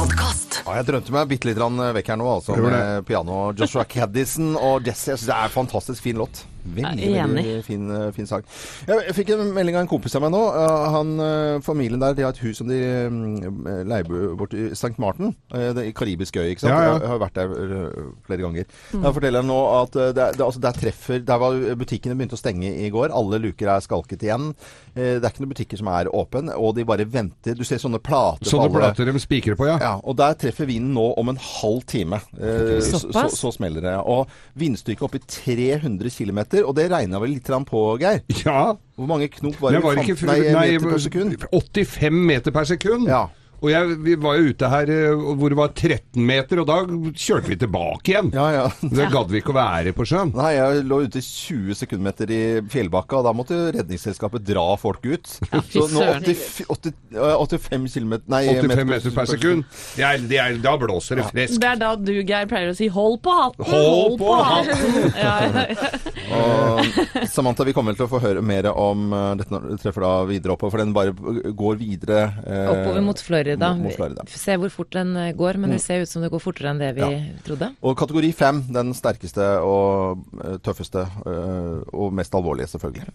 [0.00, 3.50] Ja, jeg drømte meg bitte litt vekk her nå, altså, med piano.
[3.56, 5.12] Joshua Caddison og Jesse.
[5.12, 6.44] Jeg syns det er en fantastisk fin låt.
[6.64, 8.48] Veldig, veldig fin, eh, fin sak.
[8.88, 10.42] Jeg, fikk en melding av en kompis av meg nå.
[10.54, 12.78] Uh, han, eh, familien der de har et hus som de
[13.10, 14.92] mm, leier bort i St.
[15.00, 15.34] Martin.
[15.54, 16.74] eh, det, I karibisk øy, ikke sant.
[16.74, 16.98] Ja, ja.
[16.98, 18.76] Jeg, har vært der eh, flere ganger.
[18.92, 22.38] Jeg forteller han nå at eh, det, det, altså, der treffer Der var butikkene begynte
[22.38, 23.14] å stenge i går.
[23.16, 24.50] Alle luker er skalket igjen.
[24.94, 27.56] Eh, det er ikke noen butikker som er åpne, og de bare venter.
[27.58, 29.78] Du ser sånne plater Sånne på alle plater de spikrer på, ja.
[29.82, 32.20] ja, og der treffer vinden nå om en halv time.
[32.38, 33.96] Eh, så, så, så smeller det.
[34.10, 38.22] Og vindstyrke oppe i 300 km, og det regna vel litt på, Geir?
[38.44, 40.04] Ja, Hvor mange knop var det det?
[40.04, 40.26] vi ikke?
[40.26, 41.36] Nei, nei, meter per sekund?
[41.52, 43.08] 85 meter per sekund.
[43.08, 43.22] Ja.
[43.60, 46.78] Og jeg, vi var jo ute her eh, hvor det var 13 meter, og da
[47.12, 48.30] kjørte vi tilbake igjen.
[48.32, 48.62] Ja, ja.
[48.80, 50.30] Det gadd vi ikke å være på sjøen.
[50.36, 52.40] Nei, jeg lå ute 20 sekundmeter i
[52.72, 55.28] fjellbakka, og da måtte Redningsselskapet dra folk ut.
[55.50, 59.64] Ja, Så nå 80, 80, eh, 85 km Nei, 85 meter per sekund.
[59.96, 61.58] Det er, det er, da blåser det friskt.
[61.60, 63.66] Det er da du, Geir, pleier å si 'hold på hatten'.
[63.70, 64.96] Hold på hatten!
[65.24, 65.90] ja, ja, ja.
[66.40, 69.82] Og Samantha, vi kommer vel til å få høre mer om eh, dette når du
[69.82, 71.12] treffer da videre oppover, for den bare
[71.56, 72.20] går videre.
[72.46, 73.49] eh, Oppover mot Florida.
[73.58, 74.22] Mot- mot Florida.
[74.28, 76.78] Se hvor fort den eh, går, men det ser ut som det går fortere enn
[76.78, 77.08] det vi
[77.46, 77.70] trodde.
[77.82, 83.10] Og kategori fem, den sterkeste og eh, tøffeste eh, og mest alvorlige, selvfølgelig.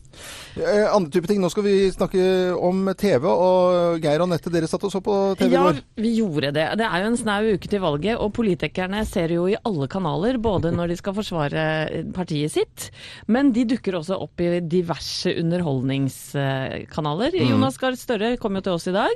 [0.92, 1.40] Andre type ting.
[1.42, 5.16] Nå skal vi snakke om TV, og Geir og Anette, dere satt og så på
[5.40, 5.82] TV i Ja, går.
[5.96, 6.68] vi gjorde det.
[6.80, 10.38] Det er jo en snau uke til valget, og politikerne ser jo i alle kanaler,
[10.42, 11.66] både når de skal forsvare
[12.16, 12.90] partiet sitt,
[13.28, 15.32] men de dukker også opp i diverse
[16.26, 17.36] underholdningskanaler.
[17.50, 19.14] Jonas Gahr Støre kom jo til oss i dag,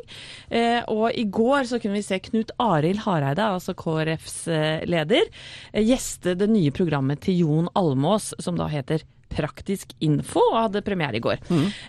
[0.51, 5.29] eh, og i går så kunne vi se Knut Arild Hareide, altså KrFs eh, leder,
[5.73, 10.81] eh, gjeste det nye programmet til Jon Almås, som da heter Praktisk info og hadde
[10.81, 11.37] premiere i går.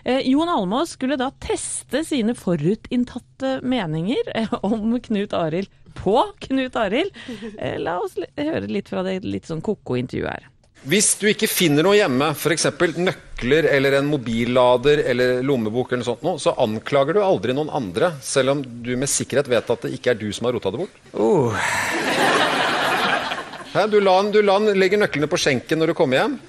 [0.05, 6.77] Eh, Jon Almaas skulle da teste sine forutinntatte meninger eh, om Knut Arild på Knut
[6.77, 7.17] Arild.
[7.57, 10.51] Eh, la oss høre litt fra det litt sånn ko-ko intervjuet her.
[10.81, 12.63] Hvis du ikke finner noe hjemme, f.eks.
[12.97, 17.69] nøkler eller en mobillader eller lommebok, eller noe sånt, noe, så anklager du aldri noen
[17.69, 20.71] andre, selv om du med sikkerhet vet at det ikke er du som har rota
[20.73, 20.95] det bort.
[23.75, 26.39] Hæ, du, la, han- du la, han- legger nøklene på skjenken når du kommer hjem,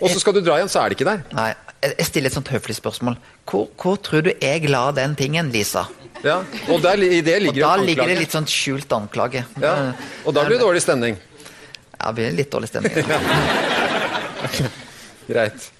[0.00, 1.22] og så skal du dra igjen, så er det ikke der.
[1.32, 1.54] Nei,
[1.86, 3.16] jeg stiller et sånt høflig spørsmål.
[3.48, 5.86] Hvor, hvor tror du jeg la den tingen, Lisa?
[6.26, 7.86] Ja, og der, i det Og da anklage.
[7.86, 9.46] ligger det litt sånn skjult anklage.
[9.62, 9.92] Ja,
[10.26, 11.16] og da blir det dårlig stemning.
[11.96, 12.92] Ja, det blir litt dårlig stemning.
[15.30, 15.70] Greit.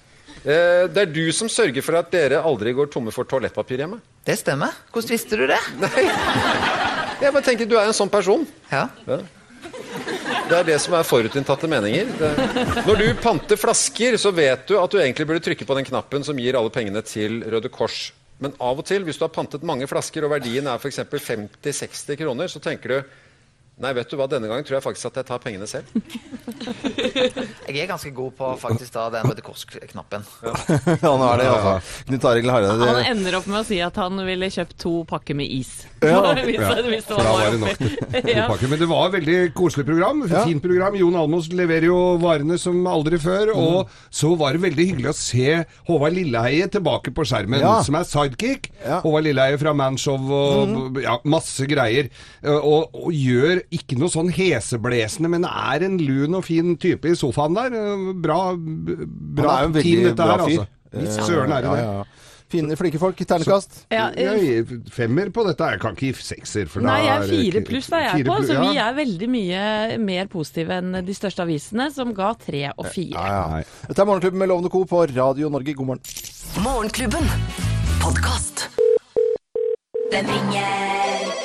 [0.43, 3.99] Eh, Det er du som sørger for at dere aldri går tomme for toalettpapir hjemme.
[4.27, 4.75] Det stemmer.
[4.91, 5.59] Hvordan visste du det?
[5.83, 6.05] Nei.
[7.21, 8.45] Jeg bare tenker, du er en sånn person.
[8.71, 8.87] Ja.
[10.47, 12.11] Det er det som er forutinntatte meninger.
[12.19, 12.29] Det...
[12.87, 16.23] Når du panter flasker, så vet du at du egentlig burde trykke på den knappen
[16.27, 18.11] som gir alle pengene til Røde Kors.
[18.43, 20.99] Men av og til, hvis du har pantet mange flasker, og verdien er f.eks.
[21.09, 23.15] 50-60 kroner, så tenker du
[23.77, 25.85] Nei, vet du hva, denne gangen tror jeg faktisk at jeg tar pengene selv.
[27.67, 30.23] Jeg er ganske god på faktisk da den Røde Kors-knappen.
[31.03, 32.03] Ja, nå er det, altså.
[32.07, 32.87] Knut Arild Hareide.
[32.89, 35.73] Han ender opp med å si at han ville kjøpt to pakker med is.
[36.07, 36.21] Ja.
[36.37, 40.23] hvis, Ja, hvis det var det nok Men det var et veldig koselig program.
[40.29, 40.43] Ja.
[40.47, 40.97] Fint program.
[40.97, 43.51] Jon Almås leverer jo varene som aldri før.
[43.53, 43.61] Mm.
[43.61, 45.57] Og så var det veldig hyggelig å se
[45.89, 47.77] Håvard Lilleheie tilbake på skjermen, Ja.
[47.85, 48.71] som er sidekick.
[48.81, 48.99] Ja.
[48.99, 49.05] Mm.
[49.05, 52.09] Håvard Lilleheie fra Manshow og ja, masse greier.
[52.47, 57.15] Og, og gjør ikke noe sånn heseblesende, men er en lun og fin type i
[57.17, 57.69] sofaen der.
[58.23, 58.85] Bra, Han
[59.37, 60.59] bra er jo en team, dette bra her, fyr.
[60.59, 60.67] altså.
[60.97, 61.83] Visst Eh, søren er det det.
[61.83, 62.03] ja, ja.
[62.47, 63.17] Fine, flinke folk.
[63.27, 63.73] Ternekast.
[63.91, 65.59] Ja, Jeg gir femmer på dette.
[65.73, 68.29] Jeg kan ikke gi sekser, for Nei, jeg er fire pluss da jeg er fire
[68.29, 72.69] på, så vi er veldig mye mer positive enn de største avisene, som ga tre
[72.77, 73.19] og fire.
[73.19, 73.63] Ja, ja.
[73.89, 74.85] Dette er Morgenklubben med Lovende Co.
[74.87, 75.75] på Radio Norge.
[75.75, 76.01] God morgen.
[76.63, 77.27] Morgenklubben.
[77.99, 78.69] Podkast.
[80.13, 81.36] Hvem ringer?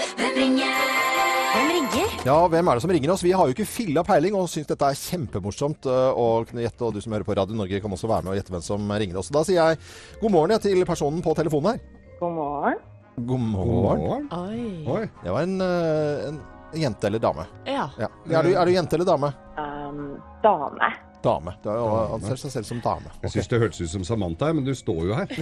[2.22, 3.22] Ja, hvem er det som ringer oss?
[3.26, 6.84] Vi har jo ikke filla peiling og syns dette er kjempemorsomt øh, å kunne gjette.
[6.86, 8.92] Og du som hører på Radio Norge kan også være med og gjette hvem som
[9.02, 9.30] ringer oss.
[9.34, 9.80] Da sier jeg
[10.20, 11.82] god morgen jeg, til personen på telefonen her.
[12.20, 12.78] God morgen.
[13.16, 14.06] God God morgen.
[14.06, 14.30] morgen.
[14.38, 14.86] Oi.
[14.94, 15.02] Oi.
[15.24, 17.50] Det var en, øh, en jente eller dame.
[17.66, 17.90] Ja.
[17.98, 18.12] Ja.
[18.30, 19.34] Er, du, er du jente eller dame?
[19.58, 20.02] Um,
[20.46, 20.94] dame.
[21.26, 21.58] Dame.
[21.66, 23.10] Du anser seg selv som dame.
[23.26, 25.26] Jeg syns det hørtes ut som Samantha, men du står jo her.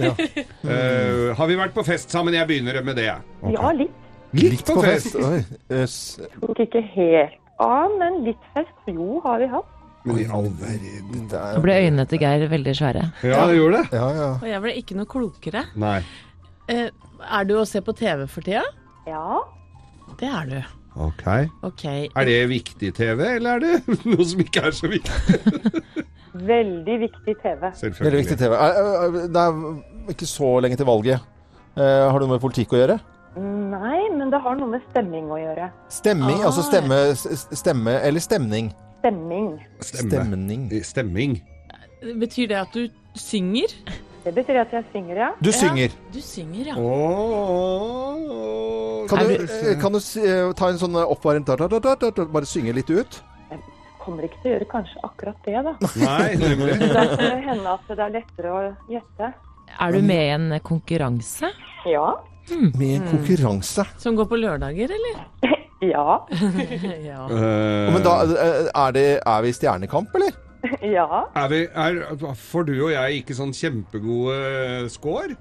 [0.61, 2.35] Eh, har vi vært på fest sammen?
[2.37, 3.35] Jeg begynner med det, jeg.
[3.41, 3.53] Ok.
[3.53, 4.07] Ja, litt.
[4.37, 5.15] Litt på fest!
[5.19, 5.41] Oi.
[5.71, 5.95] Yes.
[6.39, 8.73] Tok ikke helt av, men litt fest.
[8.87, 9.77] Jo, har vi hatt.
[10.07, 13.03] Men i all verden Det er- Nå ble øynene til Geir veldig svære.
[13.23, 13.99] Ja, det gjorde det.
[13.99, 14.29] Ja, ja.
[14.41, 15.65] Og jeg ble ikke noe klokere.
[15.75, 15.99] Nei.
[16.69, 16.89] Eh,
[17.21, 18.63] er du å se på TV for tida?
[19.05, 19.41] Ja.
[20.17, 20.63] Det er du.
[20.95, 21.21] Ok.
[21.63, 22.09] okay.
[22.15, 25.11] Er det viktig TV, eller er det noe som ikke er så viktig?
[26.33, 27.69] Veldig viktig TV.
[27.99, 28.55] Veldig viktig TV.
[29.27, 31.19] Det er ikke så lenge til valget.
[31.77, 32.99] Eh, har det noe med politikk å gjøre?
[33.35, 35.69] Nei, men det har noe med stemming å gjøre.
[35.89, 36.45] Stemming, Ah.
[36.49, 36.97] altså stemme,
[37.55, 38.73] stemme eller stemning?
[38.99, 39.59] Stemming.
[39.79, 40.09] Stemme.
[40.11, 40.83] Stemning.
[40.83, 41.37] Stemming.
[42.19, 43.67] Betyr det at du synger?
[44.23, 45.29] Det betyr at jeg synger, ja.
[45.41, 45.89] Du synger.
[46.13, 46.75] Du synger, ja.
[46.77, 46.87] Åh,
[49.09, 52.09] Kan du, eh, kan du eh, ta en sånn oppvarmt da, da, da, da, da,
[52.11, 53.21] da, Bare synge litt ut?
[54.01, 55.73] Kommer ikke til å gjøre kanskje akkurat det, da.
[56.01, 56.77] Nei, nemlig.
[56.95, 59.33] Da kan det hende at det er lettere å gjette.
[59.79, 61.49] Er du med i en konkurranse?
[61.89, 62.07] Ja.
[62.77, 63.85] Med en konkurranse.
[63.97, 65.25] Som går på lørdager, eller?
[65.81, 66.27] Ja.
[67.09, 67.25] ja.
[67.25, 70.35] Uh, Men da eh, er, det, er vi i Stjernekamp, eller?
[70.85, 71.23] Ja.
[71.33, 71.95] er vi, er,
[72.37, 75.33] Får du og jeg ikke sånn kjempegode score?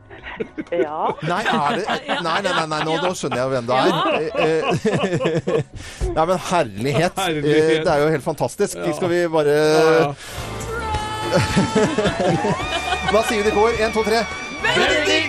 [0.72, 1.10] Ja.
[1.28, 1.84] Nei, er det
[2.24, 3.92] Nei, nei, nei, nei nå, nå skjønner jeg hvem det er.
[4.40, 5.62] Eh, eh,
[6.16, 7.12] Nei, men herlighet.
[7.12, 7.84] Eh, Herlighet.
[7.84, 8.80] Det er jo helt fantastisk.
[8.96, 10.14] Skal vi bare Ja.
[13.10, 13.82] Da sier vi det i.
[13.84, 14.24] Én, to, tre.
[14.64, 15.19] Benedicte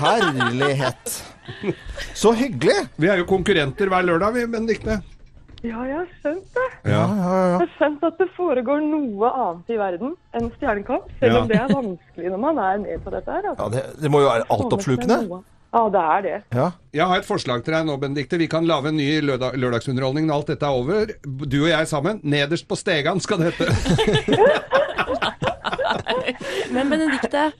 [0.00, 1.16] herlighet.
[2.16, 2.76] Så hyggelig.
[3.00, 4.94] Vi er jo konkurrenter hver lørdag, vi, Benedicte.
[5.60, 6.66] Ja, jeg har skjønt det.
[6.88, 7.02] Ja.
[7.04, 11.04] Jeg har skjønt at det foregår noe annet i verden enn Stjernekamp.
[11.20, 11.38] Selv Ja.
[11.42, 13.42] om det er vanskelig når man er med på dette her.
[13.44, 13.68] Ja, Altså.
[13.74, 15.18] det, det må jo være altoppslukende.
[15.70, 16.38] Ja, det er det.
[16.56, 16.68] Ja.
[16.96, 18.38] Jeg har et forslag til deg nå, Benedicte.
[18.40, 21.06] Vi kan lage en ny lørdag, lørdagsunderholdning når alt dette er over.
[21.46, 22.18] Du og jeg sammen.
[22.24, 23.68] Nederst på Stegan skal det hete.
[26.74, 27.50] Men Benedikte,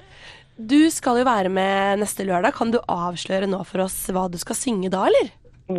[0.69, 2.55] du skal jo være med neste lørdag.
[2.57, 5.31] Kan du avsløre nå for oss hva du skal synge da, eller?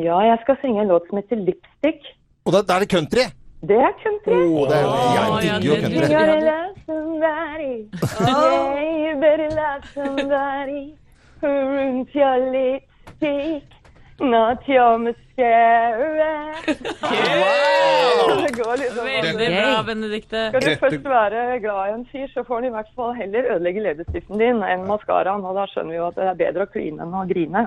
[0.02, 2.02] Ja, jeg skal synge en låt som heter Lipstick.
[2.48, 3.28] Og da, da er det country.
[3.62, 4.39] Det er country.
[4.41, 6.00] Å, det er, jeg digger jo country.
[6.00, 7.76] You gotta love somebody.
[8.26, 10.84] Yeah, you better love somebody.
[11.41, 13.81] Who ruins your lipstick.
[14.19, 16.52] Not your mascara.
[18.41, 20.41] Det går liksom Veldig bra, Benedikte.
[20.52, 23.47] Skal du først være glad i en fyr, så får han i hvert fall heller
[23.56, 25.45] ødelegge leppestiften din enn maskaraen.
[25.47, 27.65] Og da skjønner vi jo at det er bedre å kline enn å grine.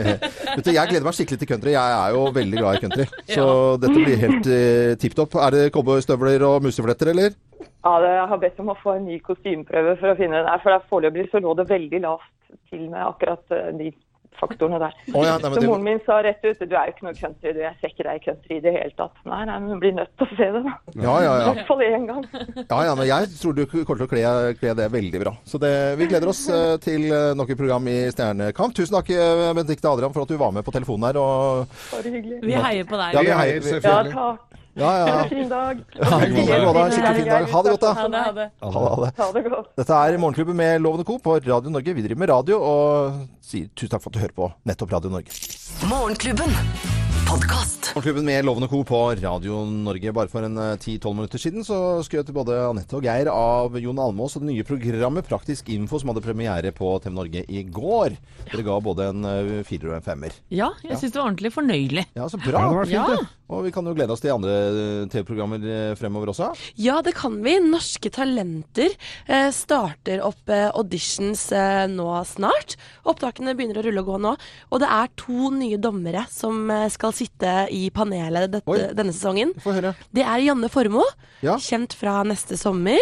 [0.56, 1.74] Vet du, jeg gleder meg skikkelig til country.
[1.74, 3.08] Jeg er jo veldig glad i country.
[3.36, 3.48] Så
[3.82, 5.38] dette blir helt uh, tipp topp.
[5.42, 7.34] Er det cowboystøvler og musefletter, eller?
[7.86, 10.62] Ja, det- jeg har bedt om å få en ny kostymeprøve for å finne den
[10.62, 12.32] for det- foreløpig så lå det veldig lavt
[12.70, 13.90] til med akkurat eh, de
[14.40, 14.94] faktorene der.
[15.14, 17.06] Oh, ja, nei, men så det- moren min sa rett ut du er jo ikke
[17.06, 17.60] noe country, du.
[17.60, 19.14] Jeg ser ikke deg i country i det hele tatt.
[19.24, 20.74] Nei, nei, men hun blir nødt til å se det, da.
[21.06, 21.50] Ja, ja, ja.
[21.52, 22.24] I hvert fall én gang.
[22.70, 25.34] ja, ja men jeg tror du kommer til å kle, kle det veldig bra.
[25.44, 28.74] Så det, vi gleder oss eh, til nok et program i Stjernekamp.
[28.76, 31.20] Tusen takk, eh, Benedicte Adrian, for at du var med på telefonen her.
[31.22, 32.42] Og, Bare hyggelig.
[32.44, 33.14] Vi heier på deg.
[33.14, 33.60] Ja, Vi vi heier.
[33.70, 34.14] selvfølgelig.
[34.14, 34.55] Ja, takk.
[34.76, 35.80] Ja, ja, Ha en fin dag.
[36.02, 36.84] Ha en god dag, Oda.
[36.92, 37.48] Skikkelig fin dag.
[37.52, 37.92] Ha det godt, da.
[37.96, 39.72] Ha det, godt.
[39.80, 41.18] Dette er Morgenklubben med Lovende Co.
[41.18, 41.94] på Radio Norge.
[41.96, 45.12] Vi driver med radio og sier tusen takk for at du hører på nettopp Radio
[45.16, 45.32] Norge.
[45.88, 46.52] Morgenklubben.
[47.26, 47.88] Podkast.
[47.96, 48.84] Morgenklubben med Lovende Co.
[48.86, 50.12] på Radio Norge.
[50.14, 53.98] Bare for en eh, 10-12 minutter siden så skrøt både Anette og Geir av Jon
[53.98, 58.14] Almås og det nye programmet Praktisk info som hadde premiere på TV Norge i går.
[58.52, 60.36] Dere ga både en eh, firer og en femmer.
[60.54, 62.06] Ja, jeg syns det var ordentlig fornøyelig.
[62.14, 62.62] Ja, så bra.
[62.62, 63.06] Ja, det var fint, Ja.
[63.16, 63.32] det.
[63.46, 66.48] Og vi kan jo glede oss til andre eh, TV-programmer eh, fremover også.
[66.82, 67.52] Ja, det kan vi.
[67.62, 68.90] Norske Talenter
[69.30, 72.74] eh, starter opp eh, auditions eh, nå snart.
[73.06, 74.32] Opptakene begynner å rulle og gå nå.
[74.74, 79.54] Og det er to nye dommere som eh, skal sitte i panelet dette, denne sesongen.
[80.10, 81.06] Det er Janne Formoe,
[81.46, 81.54] Ja.
[81.62, 82.98] kjent fra Neste sommer.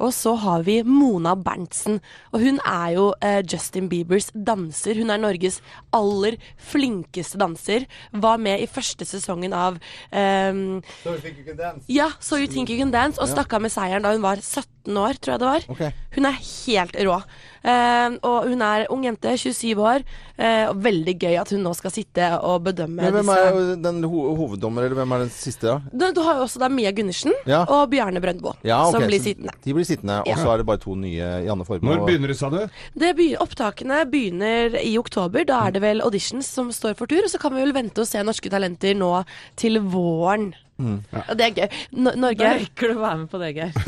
[0.00, 2.00] Og så har vi Mona Berntsen.
[2.32, 4.96] Og hun er jo eh, Justin Biebers danser.
[4.96, 5.60] Hun er Norges
[5.92, 7.84] aller flinkeste danser.
[8.12, 9.76] Var med i første sesongen av
[10.10, 11.84] So You Think You Can Dance.
[11.88, 14.40] Ja, So You Think You Can Dance, og stakk av med seieren da hun var
[14.40, 15.60] 17 år, tror jeg det var.
[15.68, 15.90] Okay.
[16.16, 17.22] Hun er helt rå.
[17.62, 20.02] Eh, og hun er ung jente, 27 år.
[20.38, 23.76] eh, og veldig gøy at hun nå skal sitte og bedømme Men hvem disse er
[23.82, 25.80] den ho hoveddommer, eller hvem er den siste, da?
[25.92, 27.64] du, du har jo også da Mia Gundersen Ja.
[27.68, 28.92] og Bjarne Brøndbo, Ja, okay.
[29.00, 29.52] som blir sittende.
[29.62, 30.36] De blir sittende, og Ja.
[30.36, 31.96] så er det bare to nye Janne Formoe.
[31.98, 32.56] Når begynner det, sa du?
[32.96, 35.44] Det begynner, opptakene begynner i oktober.
[35.44, 37.20] Da er det vel auditions som står for tur.
[37.24, 39.24] Og så kan vi vel vente og se Norske Talenter nå
[39.56, 40.54] til våren.
[40.80, 40.98] Mm.
[41.20, 41.68] Og det er gøy.
[41.94, 43.72] N Norge Da rekker du å være med på det, Geir.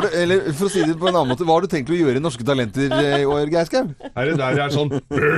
[0.00, 1.96] Det, eller for å si det på en annen måte, hva har du tenkt å
[1.96, 3.82] gjøre i Norske Talenter eh, i år, Geir Skau?
[4.14, 4.90] Er det der det er sånn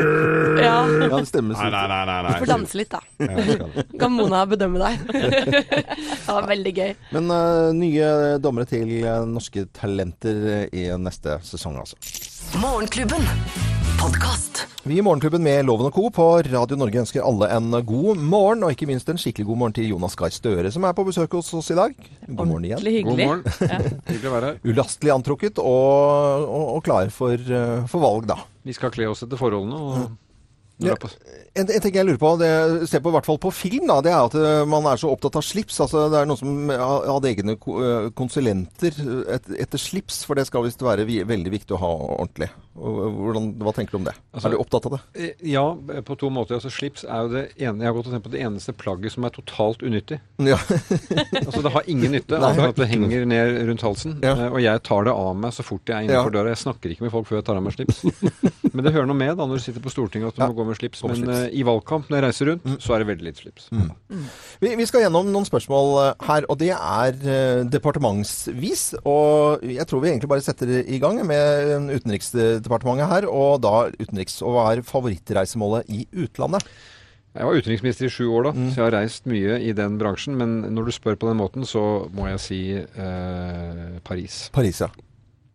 [0.62, 0.76] Ja.
[0.86, 1.56] Ja, det stemmer.
[1.58, 2.18] Nei, nei, nei.
[2.26, 3.00] nei, Du får danse litt, da.
[3.18, 3.66] Ja.
[4.00, 4.94] Kan Mona bedømme deg.
[5.10, 6.94] det var veldig gøy.
[7.16, 8.08] Men uh, nye
[8.42, 8.92] dommere til
[9.32, 11.98] Norske Talenter eh, i neste sesong, altså.
[12.62, 13.81] Morgenklubben.
[14.02, 14.64] Podkast.
[14.82, 16.08] Vi i Morgenklubben med Loven og Co.
[16.10, 19.76] på Radio Norge ønsker alle en god morgen, og ikke minst en skikkelig god morgen
[19.76, 21.94] til Jonas Gahr Støre, som er på besøk hos oss i dag.
[22.26, 22.80] God morgen igjen.
[22.80, 23.28] Ordentlig hyggelig.
[23.28, 24.00] God morgen.
[24.10, 24.58] Hyggelig å være her.
[24.72, 28.40] Ulastelig antrukket og, og, og klar for, eh, for valg, da.
[28.66, 29.78] Vi skal kle oss etter forholdene.
[29.78, 30.18] og
[30.82, 30.96] Ja.
[30.98, 31.06] på
[31.54, 34.00] En, en ting jeg lurer på, det ser på i hvert fall på film, da,
[34.02, 35.78] det er at eh, man er så opptatt av slips.
[35.84, 36.72] Altså, det er noen som
[37.06, 38.96] hadde egne eh, konsulenter
[39.36, 42.48] et, etter slips, for det skal visst være veldig viktig å ha ordentlig.
[42.74, 44.14] Hvordan, hva tenker du om det?
[44.32, 45.00] Altså- er du opptatt av det?
[45.14, 46.54] Eh, Ja, på to måter.
[46.56, 49.12] Altså, slips er jo det ene, jeg har gått og tenkt på det eneste plagget
[49.12, 50.20] som er totalt unyttig.
[50.38, 50.56] Ja.
[51.42, 52.48] Altså, det har ingen nytte, Nei.
[52.48, 54.18] altså, at det henger ned rundt halsen.
[54.22, 54.32] Ja.
[54.46, 56.36] Eh, Og jeg tar det av meg så fort jeg er innenfor Ja.
[56.38, 56.48] døra.
[56.54, 58.02] Jeg snakker ikke med folk før jeg tar av meg slips.
[58.74, 60.64] Men det hører noe med da når du sitter på Stortinget at du må gå
[60.66, 61.02] med slips.
[61.04, 61.38] Men slips.
[61.52, 63.68] eh, i valgkamp, når jeg reiser rundt, så er det veldig lite slips.
[64.62, 68.94] Vi, vi skal gjennom noen spørsmål her, og det er uh, departementsvis.
[69.04, 73.90] Og jeg tror vi egentlig bare setter i gang med eh, Utenriksdepartementet her, og da
[73.98, 74.40] utenriks.
[74.42, 76.62] Og hva er favorittreisemålet i utlandet?
[77.32, 78.70] Jeg var utenriksminister i sju år, da, Mm.
[78.70, 80.36] så jeg har reist mye i den bransjen.
[80.36, 84.50] Men når du spør på den måten, så må jeg si eh, Paris.
[84.52, 84.88] Paris, ja.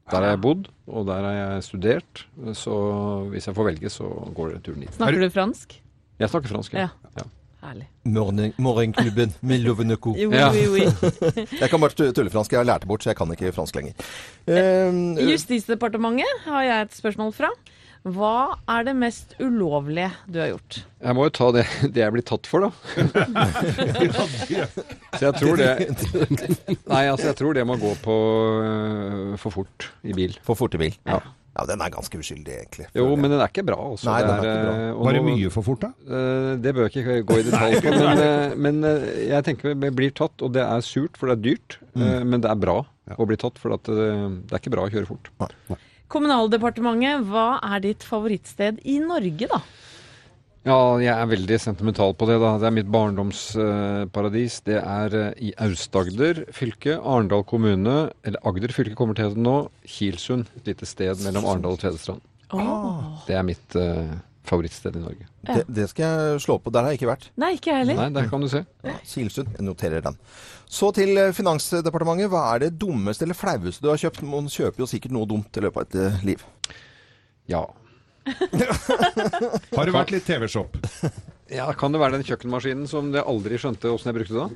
[0.10, 2.26] Der har jeg bodd, og der har jeg studert.
[2.56, 2.74] Så
[3.30, 4.94] hvis jeg får velge, så går det turen dit.
[4.96, 5.82] Snakker du fransk?
[6.20, 6.88] Jeg snakker fransk, ja.
[6.88, 7.10] Ja.
[7.20, 7.24] ja.
[8.08, 10.14] Morgen, morgenklubben med lovende Co.
[10.18, 10.52] Jo, Ja.
[10.52, 10.86] oui, oui.
[11.60, 12.52] Jeg kan bare tu- tullefransk.
[12.52, 13.94] Jeg har lært det bort, så jeg kan ikke fransk lenger.
[14.48, 17.50] Uh, Justisdepartementet har jeg et spørsmål fra.
[18.08, 20.78] Hva er det mest ulovlige du har gjort?
[21.04, 22.70] Jeg må jo ta det, det jeg blir tatt for, da.
[25.18, 25.72] Så jeg tror det
[26.88, 28.16] Nei, altså jeg tror det må gå på
[28.64, 30.38] øh, for fort i bil.
[30.46, 30.96] For fort i bil.
[31.10, 31.20] Ja.
[31.58, 32.86] Ja, den er ganske uskyldig, egentlig.
[32.94, 34.06] Jo, men den er ikke bra, Også.
[34.06, 34.76] Nei, den er ikke bra.
[34.92, 35.90] og Var det mye for fort, da?
[36.06, 38.80] øh, det bør jeg ikke gå i detalj på, men, øh, men
[39.32, 41.80] jeg tenker det blir tatt, og det er surt, for det er dyrt.
[41.98, 42.30] Mm.
[42.30, 42.78] Men det er bra
[43.18, 45.32] å bli tatt, for at, det er ikke bra å kjøre fort.
[46.12, 49.60] Kommunaldepartementet, hva er ditt favorittsted i Norge, da?
[50.68, 52.38] Ja, jeg er veldig sentimental på det.
[52.44, 52.56] da.
[52.60, 54.60] Det er mitt barndomsparadis.
[54.68, 59.70] det er eh, i Aust-Agder fylke, Arendal kommune, eller Agder fylke kommer til det nå,
[59.88, 60.52] Kilsund.
[60.60, 62.20] Et lite sted mellom Arendal og Tvedestrand.
[63.28, 64.12] Det er mitt uh,
[64.48, 65.30] favorittsted i Norge.
[65.48, 66.72] Det, det skal jeg slå på.
[66.76, 67.32] Der har jeg ikke vært.
[67.40, 68.02] Nei, ikke jeg heller.
[68.02, 68.66] Nei, der kan du se.
[69.08, 69.56] Kilsund.
[69.56, 70.20] Jeg noterer den.
[70.68, 72.32] Så til eh, Finansdepartementet.
[72.32, 74.24] Hva er det dummeste eller flaueste du har kjøpt?
[74.28, 76.48] Man kjøper jo sikkert noe dumt i løpet av et liv.
[77.48, 77.64] Ja.
[79.78, 80.78] Har det vært litt TV-shop?
[81.54, 81.68] ja.
[81.80, 84.48] Kan det være den kjøkkenmaskinen som jeg aldri skjønte åssen jeg brukte da?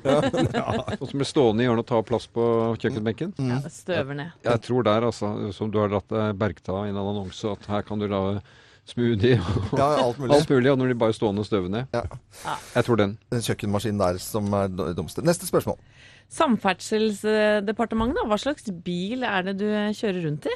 [0.98, 2.46] Og som ble stående i hjørnet og ta plass på
[2.82, 3.32] kjøkkenbenken?
[3.48, 4.34] Ja, det støver ned.
[4.44, 8.02] Jeg tror der, altså, som du har dratt bergta i en annonse, at her kan
[8.02, 8.22] du la
[8.90, 10.34] smoothie og Ja, alt mulig.
[10.34, 11.84] alt mulig, og når de bare stående og støver ned.
[11.94, 12.02] Ja.
[12.74, 13.12] Jeg tror den.
[13.30, 15.22] Den kjøkkenmaskinen der som er dummeste.
[15.24, 15.78] Neste spørsmål.
[16.32, 18.26] Samferdselsdepartementet, da.
[18.30, 20.54] Hva slags bil er det du kjører rundt i?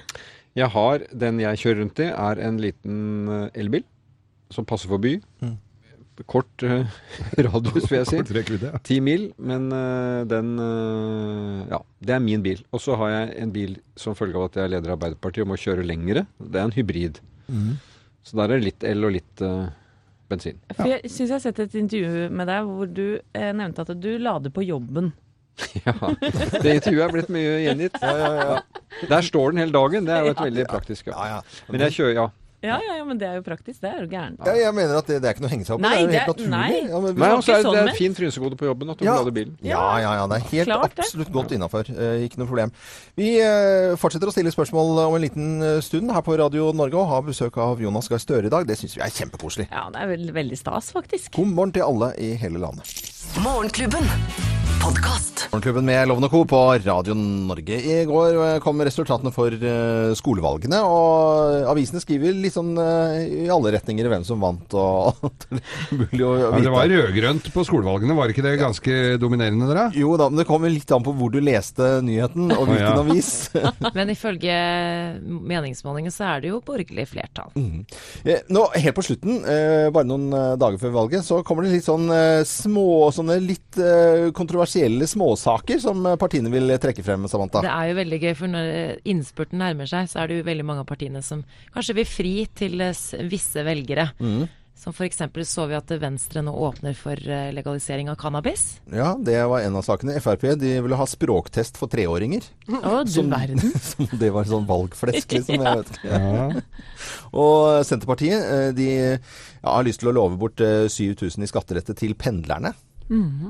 [0.57, 3.87] Jeg har, Den jeg kjører rundt i, er en liten eh, elbil
[4.53, 5.17] som passer for by.
[5.43, 5.57] Mm.
[6.25, 6.87] Kort uh,
[7.45, 8.69] radius, vil jeg si.
[8.89, 12.63] Ti mil, men uh, den uh, Ja, det er min bil.
[12.73, 15.45] Og så har jeg en bil som følge av at jeg er leder av Arbeiderpartiet
[15.45, 16.25] og må kjøre lengre.
[16.41, 17.21] Det er en hybrid.
[18.25, 19.45] Så der er det litt el og litt
[20.31, 20.59] bensin.
[20.75, 23.95] For jeg syns jeg har sett et intervju med deg hvor du eh, nevnte at
[24.03, 25.13] du lader på jobben.
[25.87, 25.93] Ja,
[26.63, 28.01] Det intervjuet er blitt mye gjengitt.
[29.09, 30.05] Der står den hele dagen.
[30.09, 31.07] Det er jo et veldig praktisk.
[31.13, 31.39] Ja, Ja.
[31.39, 31.63] ja.
[31.73, 32.27] Men jeg kjører, ja.
[32.65, 33.79] Ja, ja, ja, men det er jo praktisk.
[33.85, 34.41] Det er jo gærent.
[34.49, 35.83] Ja, jeg mener at det, det er ikke noe å henge seg opp i.
[35.85, 36.51] Det er jo helt det- naturlig.
[36.51, 36.79] nei.
[36.89, 38.99] Ja, men, Nei, altså, er det, det sånn er et fint frynsegode på jobben at
[38.99, 39.15] du Ja.
[39.21, 39.53] lader bilen.
[39.63, 40.25] ja, ja, ja.
[40.27, 41.05] Det er helt Klart det.
[41.05, 41.85] absolutt godt innafor.
[41.93, 42.73] Eh, ikke noe problem.
[43.15, 46.95] Vi eh, fortsetter å stille spørsmål om en liten eh, stund her på Radio Norge
[46.97, 48.67] og har besøk av Jonas Gahr Støre i dag.
[48.67, 49.69] Det syns vi er kjempekoselig.
[49.71, 51.31] Ja, det er veldig stas, faktisk.
[51.37, 52.89] God morgen til alle i hele landet.
[53.35, 54.05] Morgenklubben.
[54.87, 55.49] podkast.
[55.51, 56.41] Morgenklubben med Loven og Co.
[56.47, 57.75] på Radio Norge.
[57.75, 63.49] I går eh, kom resultatene for eh, skolevalgene, og avisene skriver litt sånn eh, i
[63.51, 65.47] alle retninger hvem som vant og alt
[65.91, 69.89] mulig å Ja, det var rødgrønt på skolevalgene, var ikke det ganske dominerende dere?
[69.99, 73.01] Jo da, men det kom litt an på hvor du leste nyheten, og hvilken hvilken
[73.01, 73.05] ja.
[73.07, 73.33] avis.
[73.97, 74.55] Men ifølge
[75.25, 77.51] meningsmålinger så er det jo borgerlig flertall.
[77.57, 77.87] Mm.
[78.53, 79.39] Nå, helt på slutten,
[79.95, 80.29] bare noen
[80.61, 82.11] dager før valget, så kommer det litt sånn
[82.47, 87.65] små, sånne litt eh, kontroversielle småsaker som partiene vil trekke frem, Samantha.
[87.65, 88.71] Det er jo veldig gøy, for når
[89.09, 91.43] innspurten nærmer seg, så er det jo veldig mange av partiene som
[91.75, 92.87] kanskje vil fri til
[93.33, 94.11] visse velgere.
[94.21, 94.47] Mm.
[94.77, 95.23] Som f.eks.
[95.49, 98.83] så vi at Venstre nå åpner for eh, legalisering av cannabis.
[98.93, 100.19] Ja, det var en av sakene.
[100.21, 102.45] Frp de ville ha språktest for treåringer.
[102.69, 103.73] Å, du Som- verden.
[103.89, 105.65] Som det var sånn valgflesk, liksom.
[105.65, 105.73] Ja.
[105.81, 106.65] Jeg vet ikke.
[107.41, 109.17] Og Senterpartiet eh, de ja,
[109.65, 112.75] har lyst til å love bort eh, 7000 i skattelette til pendlerne.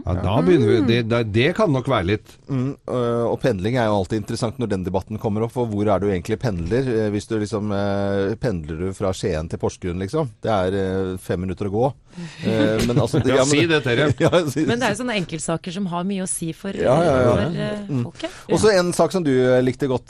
[0.04, 0.80] Ja, da begynner vi.
[0.88, 2.34] Det, det, det kan nok være litt.
[2.50, 5.54] Mm, øh, og pendling er jo alltid interessant når den debatten kommer opp.
[5.56, 6.84] For hvor er du egentlig pendler?
[6.92, 10.28] Eh, Hvis du liksom eh, Pendler du fra Skien til Porsgrunn, liksom?
[10.44, 11.86] Det er eh, fem minutter å gå.
[12.16, 14.06] Eh, men altså Ja, si det, Terje.
[14.20, 16.96] Ja, si- Men det er jo sånne enkeltsaker som har mye å si for, Ja,
[17.04, 17.32] ja, ja.
[17.32, 18.02] for eh, Mm.
[18.08, 18.30] folket.
[18.50, 20.08] Og så en sak som du eh, likte godt,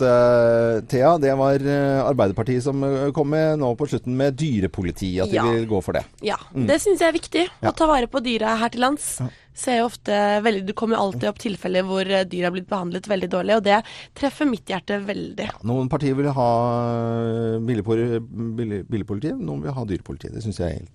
[0.88, 1.16] Thea.
[1.18, 1.58] Det var
[2.06, 2.80] Arbeiderpartiet som
[3.16, 5.14] kom med nå på slutten med dyrepoliti.
[5.22, 5.44] At de Ja.
[5.50, 6.04] vil gå for det.
[6.22, 6.66] Ja, Mm.
[6.68, 7.48] det syns jeg er viktig.
[7.62, 9.20] Å ta vare på dyra her til lands.
[9.56, 10.12] Ser jo ofte
[10.44, 13.54] veldig, Det kommer jo alltid opp tilfeller hvor eh, dyr har blitt behandlet veldig dårlig,
[13.56, 13.78] og det
[14.18, 15.46] treffer mitt hjerte veldig.
[15.66, 18.20] Noen partier vil ha eh, billigpoli-
[18.60, 20.28] billig- billigpoliti, noen vil ha dyrepoliti.
[20.36, 20.90] Det syns jeg er helt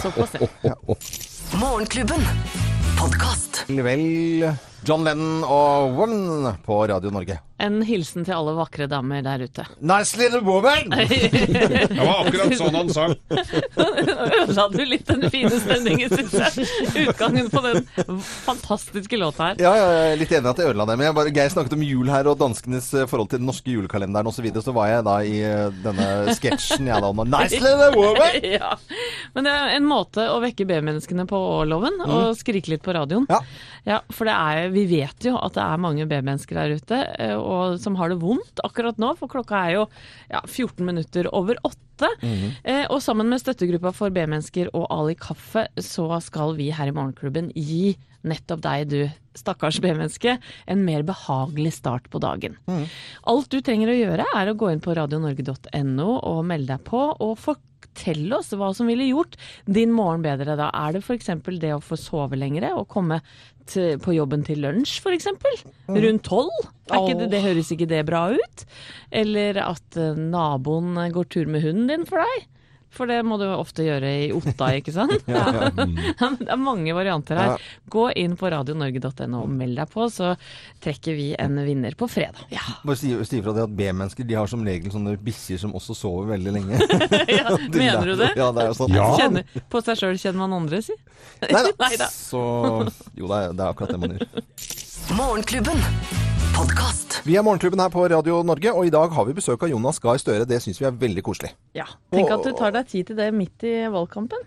[0.04, 0.32] såpass,
[0.64, 0.74] ja.
[1.60, 2.24] Morgenklubben.
[3.04, 3.64] Podkast.
[3.68, 4.56] Vel,
[4.88, 7.36] John Lennon og One på Radio Norge.
[7.62, 9.62] En hilsen til alle vakre damer der ute.
[9.78, 10.90] Nice little woman!
[11.94, 13.12] Det var akkurat sånn han sang.
[13.78, 16.66] Ødela du litt den fine stemningen, syns jeg.
[17.04, 17.86] Utgangen på den
[18.44, 19.62] fantastiske låta her.
[19.62, 20.96] Ja, ja, jeg er litt enig at jeg ødela det.
[20.98, 23.76] Men jeg bare, Geir snakket om jul her og danskenes eh, forhold til den norske
[23.76, 24.40] julekalenderen osv.
[24.40, 27.92] Så, videre, så var jeg da i eh, denne sketsjen jeg da om Nice little
[27.94, 28.50] woman!
[28.58, 28.74] ja.
[29.38, 31.38] Men det er en måte å vekke B-menneskene på
[31.70, 33.26] loven, og skrike litt på radioen.
[33.84, 34.00] Ja.
[34.14, 37.78] for det er, vi vet jo at det er mange B-mennesker der ute eh, og
[37.82, 39.84] som har det vondt akkurat nå, for klokka er jo
[40.30, 41.80] ja, 14 minutter over åtte.
[42.66, 46.94] Eh, og sammen med støttegruppa for B-mennesker og Ali Kaffe, så skal vi her i
[46.96, 50.38] Morgenklubben gi nettopp deg, du stakkars B-menneske,
[50.70, 52.56] en mer behagelig start på dagen.
[53.30, 57.02] Alt du trenger å gjøre er å gå inn på radionorge.no og melde deg på,
[57.20, 57.36] og
[57.94, 59.36] fortelle oss hva som ville gjort
[59.66, 60.70] din morgen bedre da.
[60.74, 61.30] Er det f.eks.
[61.60, 63.20] det å få sove lengre og komme
[63.66, 65.28] til, på jobben til lunsj f.eks.?
[65.88, 66.50] Rundt tolv?
[66.90, 68.66] Er det, det høres ikke det bra ut?
[69.10, 72.48] Eller at eh, naboen går tur med hunden din for deg?
[72.94, 75.14] For det må du ofte gjøre i Otta, ikke sant?
[75.34, 75.70] Ja, ja.
[76.38, 77.54] det er mange varianter her.
[77.54, 77.78] Ja.
[77.90, 80.34] Gå inn på radionorge.no og meld deg på, så
[80.84, 82.44] trekker vi en vinner på fredag.
[82.84, 85.96] Bare si, si fra det at B-mennesker de har som regel sånne bikkjer som også
[85.98, 86.80] sover veldig lenge.
[87.38, 88.30] ja, mener du det?
[88.38, 88.94] Ja, det er jo sånn.
[89.18, 90.96] Kjenner, på seg sjøl kjenner man andre, si.
[91.44, 92.10] Nei da.
[92.12, 92.44] Så
[93.18, 94.46] Jo, det er, det er akkurat det man gjør.
[95.14, 96.33] Morgenklubben.
[96.54, 97.18] Podkast.
[97.26, 99.98] Vi er Morgenklubben her på Radio Norge, og i dag har vi besøk av Jonas
[100.02, 100.46] Gahr Støre.
[100.48, 101.50] Det syns vi er veldig koselig.
[101.76, 101.86] Ja.
[102.14, 104.44] Tenk at du tar deg tid til det midt i valgkampen.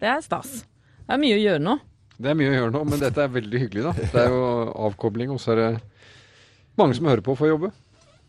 [0.00, 0.62] Det er stas.
[1.04, 1.76] Det er mye å gjøre nå.
[2.20, 3.92] Det er mye å gjøre nå, men dette er veldig hyggelig, da.
[4.14, 4.42] Det er jo
[4.88, 5.70] avkobling, og så er det
[6.80, 7.72] mange som hører på for å jobbe.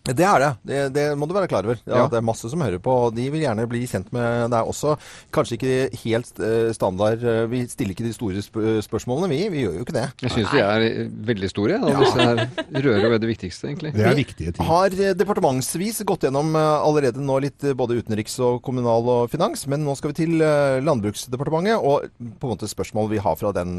[0.01, 0.49] Det er det.
[0.65, 0.79] det.
[0.95, 1.77] Det må du være klar over.
[1.85, 2.07] Ja, Ja.
[2.09, 4.65] Det er masse som hører på, og de vil gjerne bli kjent med Det er
[4.65, 4.95] også
[5.33, 9.39] kanskje ikke helt eh, standard eh, Vi stiller ikke de store sp spørsmålene, vi.
[9.53, 10.07] Vi gjør jo ikke det.
[10.25, 11.77] Jeg syns de er eh, veldig store.
[11.77, 12.01] Ja.
[12.01, 13.93] Disse her rører ved det viktigste, egentlig.
[13.93, 14.65] Det er viktige ting.
[14.65, 19.85] Har eh, departementsvis gått gjennom allerede nå litt både utenriks og kommunal og finans, men
[19.85, 20.41] nå skal vi til
[20.81, 22.09] Landbruksdepartementet og
[22.41, 23.77] på en måte spørsmål vi har fra den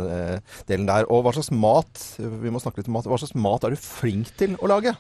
[0.71, 1.09] delen der.
[1.11, 3.83] Og hva slags mat vi må snakke litt om mat, hva slags mat er du
[3.83, 4.95] flink til å lage?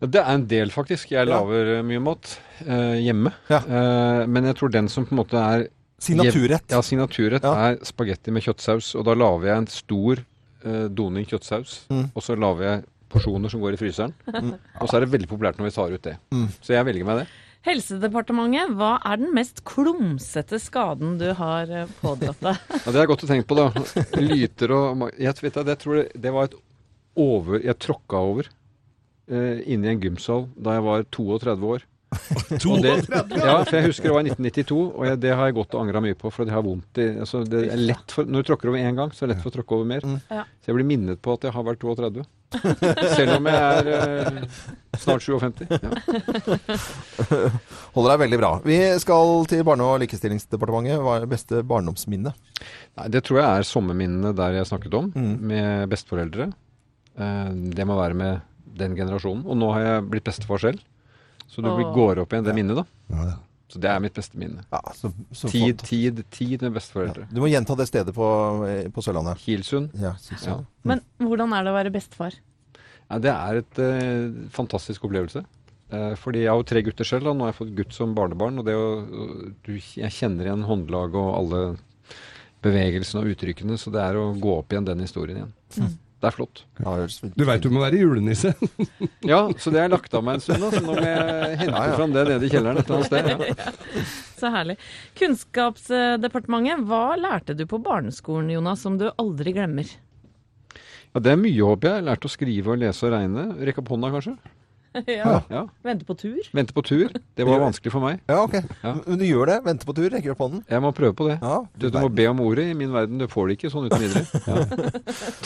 [0.00, 1.10] Det er en del, faktisk.
[1.12, 1.82] Jeg lager ja.
[1.84, 2.30] mye mat
[2.64, 3.32] eh, hjemme.
[3.52, 5.66] Eh, men jeg tror den som på en måte er
[6.00, 6.64] Signaturrett.
[6.72, 8.94] Ja, signaturrett er spagetti med kjøttsaus.
[8.96, 12.06] Og da lager jeg en stor eh, doning kjøttsaus, Mm.
[12.14, 14.14] og så lager jeg porsjoner som går i fryseren.
[14.24, 14.54] Mm.
[14.80, 16.16] Og så er det veldig populært når vi tar ut det.
[16.32, 16.46] Mm.
[16.62, 17.26] Så jeg velger meg det.
[17.68, 22.62] Helsedepartementet, hva er den mest klumsete skaden du har eh, pådratt deg?
[22.86, 23.68] Ja, det er godt å tenke på, da.
[24.16, 26.56] Lyter og Jeg vet jeg tror det, det var et
[27.20, 28.48] over Jeg tråkka over
[29.30, 31.86] eh, inne i en gymsal da jeg var 32 år.
[32.66, 32.92] Og det,
[33.38, 35.84] ja, for jeg husker det var i 1992, og jeg, det har jeg gått og
[35.84, 36.32] angra mye på.
[36.34, 38.98] For det har vondt i altså det er lett for, Når du tråkker over én
[38.98, 40.02] gang, så er det lett for å tråkke over mer.
[40.26, 40.42] Ja.
[40.58, 42.24] Så jeg blir minnet på at jeg har vært 32.
[43.14, 44.40] Selv om jeg er eh,
[44.98, 45.62] snart 57.
[45.70, 45.92] Ja.
[47.94, 48.50] Holder deg veldig bra.
[48.66, 50.98] Vi skal til Barne- og likestillingsdepartementet.
[51.06, 52.34] Hva er beste barndomsminne?
[52.34, 56.50] Nei, det tror jeg er sommerminnene der jeg snakket om, med besteforeldre.
[57.14, 58.46] Eh, Det må være med
[58.78, 59.44] den generasjonen.
[59.46, 60.82] Og nå har jeg blitt bestefar selv,
[61.50, 61.94] så blir- Åh.
[61.94, 63.38] går opp igjen det minnet, da.
[63.70, 64.64] Så det er mitt beste minne.
[64.70, 65.12] så
[65.48, 65.84] tid, flott.
[65.86, 67.28] tid, tid med besteforeldre.
[67.30, 68.26] Du må gjenta det stedet på,
[68.92, 69.38] på Sørlandet.
[69.38, 69.94] Kilsund.
[69.94, 70.66] Ja, Kilsund.
[70.82, 72.34] Men hvordan er det å være bestefar?
[73.10, 75.44] Ja, det er et uh, fantastisk opplevelse.
[75.90, 78.14] Uh, fordi jeg har jo tre gutter selv, og nå har jeg fått gutt som
[78.14, 78.58] barnebarn.
[78.58, 78.90] Og det å,
[79.66, 81.62] du, jeg kjenner igjen håndlag og alle
[82.64, 85.52] bevegelsene og uttrykkene, så det er å gå opp igjen den historien igjen.
[85.78, 85.98] Mm.
[86.20, 86.60] Det er flott.
[87.32, 88.50] Du veit du må være julenisse.
[89.30, 91.70] Ja, så det har jeg lagt av meg en stund, så nå må jeg hente
[91.72, 91.94] Ja, ja.
[91.96, 93.24] fram det nede i kjelleren et eller annet sted.
[93.50, 94.04] Ja.
[94.40, 94.76] Så herlig.
[95.20, 99.88] Kunnskapsdepartementet, hva lærte du på barneskolen, Jonas, som du aldri glemmer?
[101.10, 102.06] Ja, det er mye, håper jeg.
[102.06, 103.48] Lært å skrive og lese og regne.
[103.66, 104.36] Rekke opp hånda, kanskje?
[105.06, 105.34] ja.
[105.50, 105.62] Ja.
[105.86, 106.40] Vente på tur?
[106.56, 107.12] Vente på tur.
[107.38, 108.20] Det var vanskelig for meg.
[108.30, 108.56] Ja, ok.
[108.82, 109.58] Men du gjør det?
[109.66, 110.08] Vente på tur?
[110.10, 110.64] Rekker opp hånden?
[110.70, 111.36] Jeg må prøve på det.
[111.78, 113.20] du, du må be om ordet i min verden.
[113.22, 114.24] Du får det ikke sånn uten videre.
[114.50, 114.90] Ja.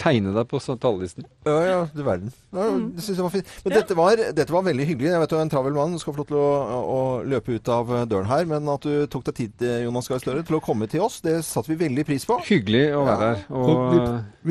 [0.01, 1.27] Tegne deg på talerlisten.
[1.47, 2.33] Ja, ja, du verden.
[2.55, 3.53] Ja, det synes jeg var fint.
[3.67, 5.11] Men dette, var, dette var veldig hyggelig.
[5.13, 6.49] Jeg vet du er en travel mann, du skal få lov til å,
[6.95, 6.99] å
[7.35, 8.49] løpe ut av døren her.
[8.51, 11.37] Men at du tok deg tid, Jonas Gahr Støre, til å komme til oss, det
[11.47, 12.39] satte vi veldig pris på.
[12.49, 13.45] Hyggelig å være her.
[13.55, 14.01] Og vi,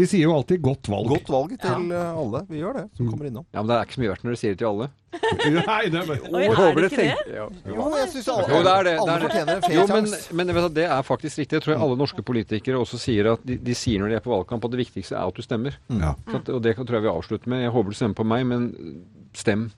[0.04, 1.12] vi sier jo alltid 'godt valg'.
[1.18, 2.44] Godt valg til alle.
[2.50, 3.46] Vi gjør det, som kommer innom.
[3.54, 4.83] ja, men det er ikke så mye verdt når du sier det til alle.
[5.68, 7.36] Nei, det er bare Oi, er det ikke det?
[7.70, 8.94] Jo, jeg synes alle, Jo, det er det.
[9.00, 9.68] alle det, er fortjener en det.
[9.68, 10.34] fair Jo, men, sjanse.
[10.40, 11.60] men vet du, det er faktisk riktig.
[11.60, 14.34] Jeg tror alle norske politikere også sier at de, de sier når de er på
[14.34, 15.78] valgkamp at det viktigste er at du stemmer.
[15.94, 16.16] Ja.
[16.32, 17.62] Så at, og det tror jeg vi avslutter med.
[17.68, 18.68] Jeg håper du stemmer på meg, men
[19.38, 19.70] stem.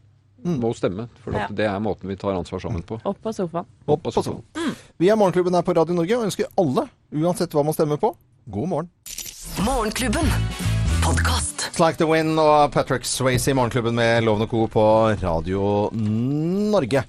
[0.45, 1.07] Må stemme.
[1.23, 1.55] For at Ja.
[1.57, 2.99] det er måten vi tar ansvar sammen på.
[3.03, 3.65] Opp på sofaen.
[3.89, 4.43] Opp på sånn.
[5.01, 8.13] Vi er Morgenklubben her på Radio Norge og ønsker alle, uansett hva man stemmer på,
[8.53, 8.89] god morgen.
[9.65, 10.74] Morgenklubben.
[11.05, 11.79] Podkast.
[11.79, 14.63] Like the Wind og Patrick Swayze i Morgenklubben med Loven og Co.
[14.73, 14.85] på
[15.21, 17.03] Radio Norge.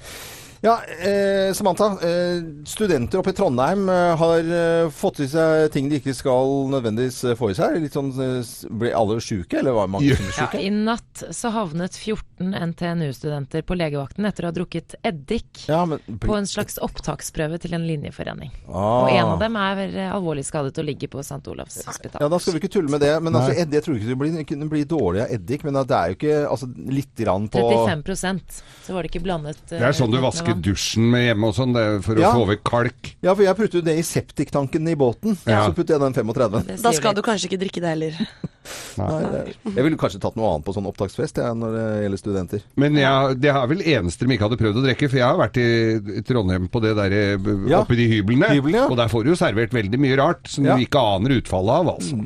[0.60, 1.84] Ja, eh, Samantha.
[1.86, 6.68] Eh, studenter oppe i Trondheim eh, har eh, fått i seg ting de ikke skal
[6.72, 7.78] nødvendigvis eh, få i seg.
[7.82, 10.60] Litt sånn, eh, Ble alle sjuke, eller var mange som sjuke?
[10.60, 10.64] Ja.
[10.66, 16.00] I natt så havnet 14 NTNU-studenter på legevakten etter å ha drukket eddik Ja, men
[16.22, 18.52] på en slags opptaksprøve til en linjeforening.
[18.68, 19.04] Ah.
[19.04, 21.40] Og en av dem er alvorlig skadet og ligger på St.
[21.52, 22.20] Olavs hospital.
[22.22, 23.14] Ja, Da skal vi ikke tulle med det.
[23.22, 25.64] Men altså, eddik, jeg tror ikke det blir, kunne bli dårlig av eddik.
[25.66, 29.62] Men det er jo ikke altså, litt grann på 35% så var det ikke blandet
[29.70, 32.30] Det er sånn du vasker dusjen med hjemme og sånn, det er for Ja.
[32.32, 33.14] å få vekk kalk.
[33.22, 35.36] Ja, for jeg putter jo det i septiktanken i båten.
[35.46, 35.66] Ja.
[35.66, 36.82] Så putter jeg den 35.
[36.82, 38.12] Da skal du kanskje ikke drikke det heller.
[38.98, 42.18] Nei, Nei, jeg ville kanskje tatt noe annet på sånn opptaksfest jeg, når det gjelder
[42.18, 42.62] studenter.
[42.76, 45.38] Men jeg, det er vel eneste de ikke hadde prøvd å drikke, for jeg har
[45.38, 47.36] vært i Trondheim på det der eh,
[47.70, 47.82] Ja.
[47.84, 48.88] oppe i de hyblene, Hybelen, ja.
[48.90, 50.74] og der får du jo servert veldig mye rart som Ja.
[50.76, 52.18] du ikke aner utfallet av, altså.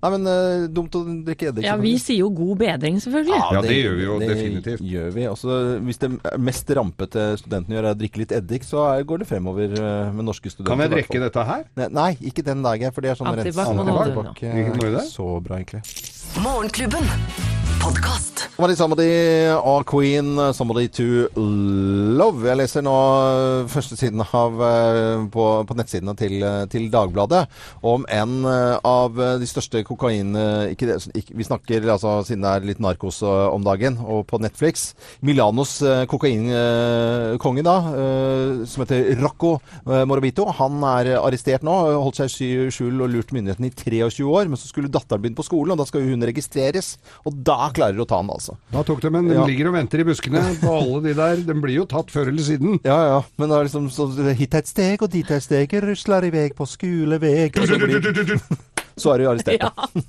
[0.00, 1.66] Nei, men uh, dumt å drikke eddik.
[1.66, 3.36] Ja, vi sier jo god bedring, selvfølgelig.
[3.36, 4.84] Ja, det gjør vi jo definitivt.
[4.94, 5.26] Gjør vi.
[5.28, 9.24] Også, hvis det mest rampete studentene gjør er å drikke litt eddik, så er, går
[9.24, 10.72] det fremover uh, med norske studenter.
[10.72, 11.68] Kan jeg drikke dette her?
[11.80, 13.72] Nei, nei, ikke den dagen, for det er sånn rent- Antibac
[14.96, 15.06] det?
[15.12, 15.84] Så bra, egentlig.
[16.40, 17.16] Morgenklubben.
[18.40, 18.56] Podkast.
[18.56, 22.44] Somebody, somebody, all queen, somebody to love.
[22.46, 22.94] Jeg leser nå
[23.68, 27.46] første siden av, eh, på, på nettsidene til, eh, til Dagbladet
[27.82, 30.36] om en eh, av de største kokain...
[30.70, 34.94] Ikke ikke, vi snakker altså siden det er litt narkos om dagen, og på Netflix.
[35.26, 35.78] Milanos
[36.10, 37.76] kokainkonge, da,
[38.68, 41.74] som heter Rocco Morabito, han er arrestert nå.
[42.00, 44.50] Holdt seg i skjul og lurt myndighetene i 23 år.
[44.50, 46.94] Men så skulle datteren begynne på skolen, og da skal hun registreres.
[47.28, 48.54] Og da klarer de å ta han, altså.
[48.72, 49.44] Da tok de en, de Ja.
[49.46, 52.42] ligger og venter i buskene på alle de der, de blir jo tatt før eller
[52.46, 52.78] siden.
[52.84, 53.20] Ja, ja.
[53.38, 54.08] Men det er liksom så,
[54.38, 57.78] hit er et steg, og dit er et steg, rusler i vei på skoleveg så,
[57.80, 58.40] blir,
[59.00, 59.60] så er du arrestert.
[59.60, 60.04] da.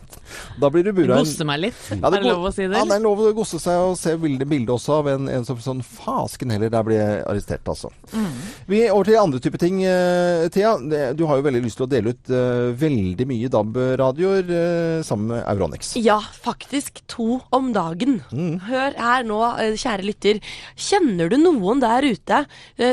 [0.62, 1.20] Da blir du bura.
[1.22, 1.80] Gosse meg litt.
[1.92, 2.78] Ja, er det lov å si det?
[2.78, 5.48] Ja, det er lov å gosse seg og se bilde, bilde også av en, en
[5.48, 7.92] som sånn Fasken heller, der blir jeg arrestert, altså.
[8.12, 8.32] Mm.
[8.72, 10.76] Vi er over til andre type ting, eh, Thea.
[11.18, 15.34] Du har jo veldig lyst til å dele ut uh, veldig mye DAB-radioer uh, sammen
[15.36, 15.94] med Euronix.
[16.02, 18.20] Ja, faktisk to om dagen.
[18.68, 19.42] Hør her nå,
[19.80, 20.42] kjære lytter.
[20.80, 22.44] Kjenner du noen der ute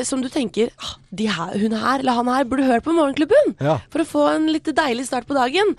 [0.07, 3.55] som du tenker ah, de her, hun her eller han her burde hørt på Morgenklubben?
[3.63, 3.79] Ja.
[3.93, 5.75] For å få en litt deilig start på dagen.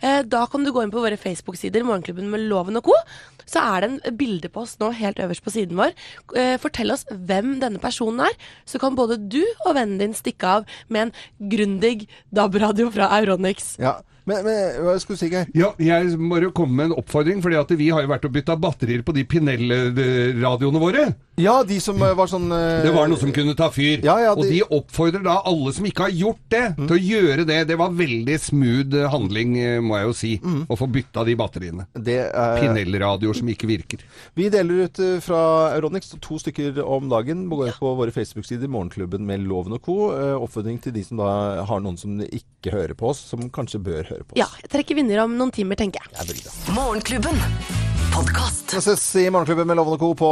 [0.00, 2.96] Eh, da kan du gå inn på våre Facebook-sider, Morgenklubben med Loven og co.
[3.44, 5.92] Så er det en bilde på oss nå helt øverst på siden vår.
[6.38, 8.34] Eh, fortell oss hvem denne personen er,
[8.68, 11.14] så kan både du og vennen din stikke av med en
[11.52, 13.76] grundig DAB-radio fra Euronix.
[13.82, 14.00] Ja.
[14.24, 15.50] Men, men hva skulle du si, Geir?
[15.52, 18.56] Ja, jeg må jo komme med en oppfordring, at vi har jo vært og bytta
[18.56, 21.10] batterier på de Pinell-radioene våre.
[21.36, 24.04] Ja, de som eh, var sånn eh, Det var noe som kunne ta fyr.
[24.06, 27.00] Ja, ja, Og de- de oppfordrer da alle som ikke har gjort det, til å
[27.00, 27.56] gjøre det.
[27.66, 30.32] Det var veldig smooth eh, handling, må jeg jo si,
[30.70, 31.86] å få bytta de batteriene.
[31.98, 32.20] det,
[32.60, 33.98] Pinellradioer som ikke virker.
[34.36, 35.40] Vi deler ut fra
[35.74, 37.48] Euronix to stykker om dagen.
[37.50, 40.10] Gå inn på våre Facebook-sider, Morgenklubben med Loven og co.
[40.38, 44.04] Oppfordring til de som da har noen som ikke hører på oss, som kanskje bør
[44.06, 44.38] høre på oss.
[44.38, 46.14] Ja, jeg trekker vinner om noen timer, tenker jeg.
[46.14, 46.74] Er bra.
[46.78, 47.93] Morgenklubben.
[48.14, 48.70] Podkast.
[48.74, 50.14] Vi ses i Morgenklubben med Lovende Co.
[50.14, 50.28] på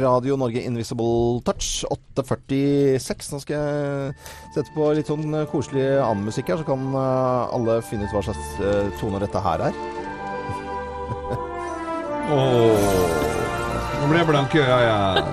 [0.00, 1.84] Radio Norge Invisible Touch
[2.18, 3.30] 8.46.
[3.34, 4.14] Nå skal jeg
[4.56, 8.22] sette på litt sånn koselig annen musikk her, så kan eh, alle finne ut hva
[8.26, 9.74] slags eh, toner dette her er.
[14.00, 14.90] Nå ble jeg blank i øya, jeg.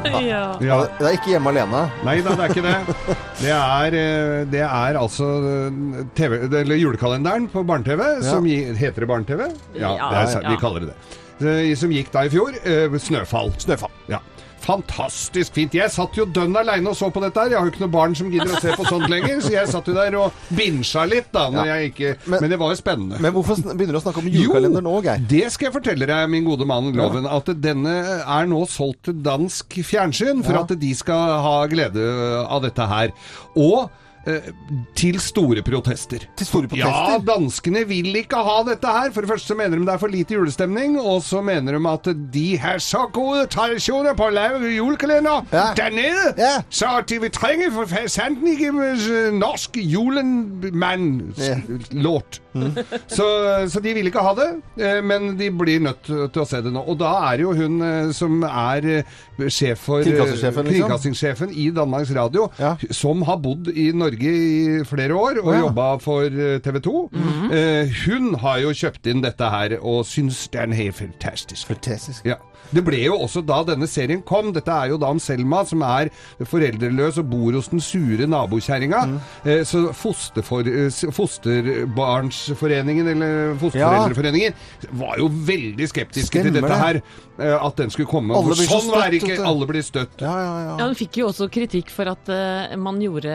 [0.28, 0.42] Ja.
[0.62, 0.78] Ja.
[1.00, 1.82] Det er ikke hjemme alene.
[2.06, 2.78] Nei da, det er ikke det.
[3.44, 5.26] Det er, eh, det er altså
[6.18, 9.42] TV, eller julekalenderen på barne-TV, som heter det barne-TV?
[9.78, 10.50] Ja, Ja, det er, ja.
[10.50, 11.26] vi kaller det det.
[11.42, 12.54] Eh, Som gikk da i fjor.
[12.64, 13.52] eh, Snøfall.
[13.60, 13.92] Snøfall.
[14.10, 14.20] Ja.
[14.68, 15.72] Fantastisk fint.
[15.78, 17.52] Jeg satt jo dønn aleine og så på dette her.
[17.54, 19.70] Jeg har jo ikke noe barn som gidder å se på sånt lenger, så jeg
[19.72, 21.46] satt jo der og binsja litt, da.
[21.54, 21.76] Når Ja.
[21.78, 23.20] jeg ikke, Men- men, det var jo spennende.
[23.22, 25.20] Men hvorfor begynner du å snakke om julekalender nå, Geir?
[25.28, 27.88] Det skal jeg fortelle deg, min gode mann Loven, at denne
[28.28, 30.62] er nå solgt til dansk fjernsyn for Ja.
[30.62, 33.12] at de skal ha glede av dette her.
[33.56, 33.90] Og
[34.98, 36.26] til store protester.
[36.38, 37.12] Til store protester?
[37.14, 39.12] Ja, danskene vil ikke ha dette her.
[39.16, 41.82] For det første så mener de det er for lite julestemning, og så mener de
[41.92, 45.68] at de har så gode tradisjoner på å lage julekalender Ja.
[45.78, 46.62] der nede, Ja.
[46.70, 47.86] så de vil trenge for
[49.34, 51.64] norsk ikke med eh,
[52.62, 52.96] norsk.
[53.12, 53.28] Så,
[53.74, 54.48] så de vil ikke ha det,
[54.82, 56.84] eh, men de blir nødt til å se det nå.
[56.88, 61.56] Og da er jo hun eh, som er eh, sjef for Kringkastingssjefen, liksom?
[61.58, 62.76] i Danmarks Radio, Ja.
[62.92, 65.60] som har bodd i Norge i flere år og Ja.
[65.68, 66.30] jobba for
[66.64, 66.96] TV 2.
[68.06, 71.68] hun har jo kjøpt inn dette her og syns det er helt fantastisk.
[71.68, 72.26] Fantastisk.
[72.26, 72.36] Ja.
[72.68, 74.50] Det ble jo også da denne serien kom.
[74.56, 76.10] Dette er jo da om Selma, som er
[76.44, 79.04] foreldreløs og bor hos den sure nabokjerringa.
[79.08, 79.20] Mm.
[79.48, 84.54] Eh, så fosterfor, eh, Fosterbarnsforeningen, eller Fosterforeldreforeningen,
[85.00, 87.00] var jo veldig skeptiske til dette her.
[87.00, 87.04] det.
[87.46, 88.36] eh, At den skulle komme.
[88.36, 89.46] Alle blir så sånn er støtt, ikke.
[89.48, 90.22] Alle blir støtt.
[90.22, 90.76] Ja, ja, ja.
[90.78, 93.32] Ja, Hun fikk jo også kritikk for at uh, man gjorde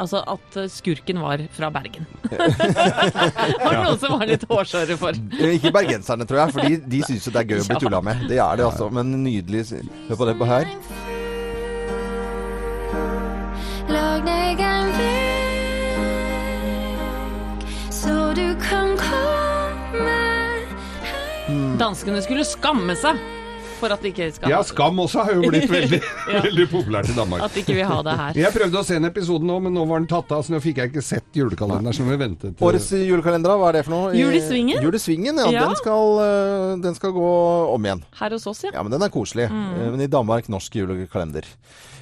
[0.00, 2.06] Altså at skurken var fra Bergen.
[2.30, 5.12] var det noen som var litt hårsåre for.
[5.50, 8.00] Ikke bergenserne, tror jeg, for de, de syns jo det er gøy å bli tulla
[8.04, 8.24] med.
[8.30, 8.88] Det er det, altså.
[8.90, 9.64] Men nydelig.
[10.08, 10.64] Hør på det på her.
[13.90, 16.00] Lag deg en vegg,
[17.90, 20.18] så du kan komme
[21.80, 23.18] Danskene skulle skamme seg
[23.80, 26.00] for at de ikke skal Ja, Skam også har jo blitt veldig,
[26.34, 26.42] Ja.
[26.46, 27.42] veldig populært i Danmark.
[27.48, 28.38] At de ikke vil ha det her.
[28.44, 30.60] Jeg prøvde å se en episode nå, men nå var den tatt av, så nå
[30.64, 31.96] fikk jeg ikke sett julekalenderen.
[31.96, 34.14] Så vi ventet til Årets julekalender, hva er det for noe?
[34.16, 34.80] Jul i Svingen?
[34.84, 35.50] Jul i Svingen, ja.
[35.56, 35.66] Ja.
[35.70, 37.28] Den, skal, eh, den skal gå
[37.74, 38.04] om igjen.
[38.20, 38.74] Her hos oss, ja.
[38.76, 39.48] Ja, men den er koselig.
[39.50, 39.70] Mm.
[39.74, 41.48] Eh, Men i Danmark norsk julekalender.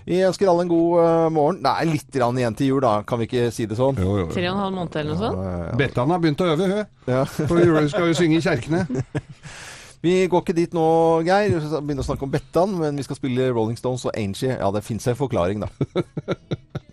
[0.09, 1.59] Vi ønsker alle en god eh, morgen.
[1.69, 2.95] Er litt grann igjen til jul, da.
[3.05, 3.99] Kan vi ikke si det sånn?
[4.01, 4.29] Jo, jo, jo.
[4.33, 5.77] Tre og en halv måned eller noe sånt.
[5.81, 6.87] Bettan har begynt å øve, hun.
[7.13, 7.25] Ja.
[7.29, 8.87] For julen skal jo synge i kjerkene.
[10.03, 10.85] Vi går ikke dit nå,
[11.27, 11.57] Geir.
[11.57, 14.55] Vi skal begynne å snakke om Bettan, men vi skal spille Rolling Stones og Angie.
[14.55, 15.69] Ja, det fins en forklaring, da.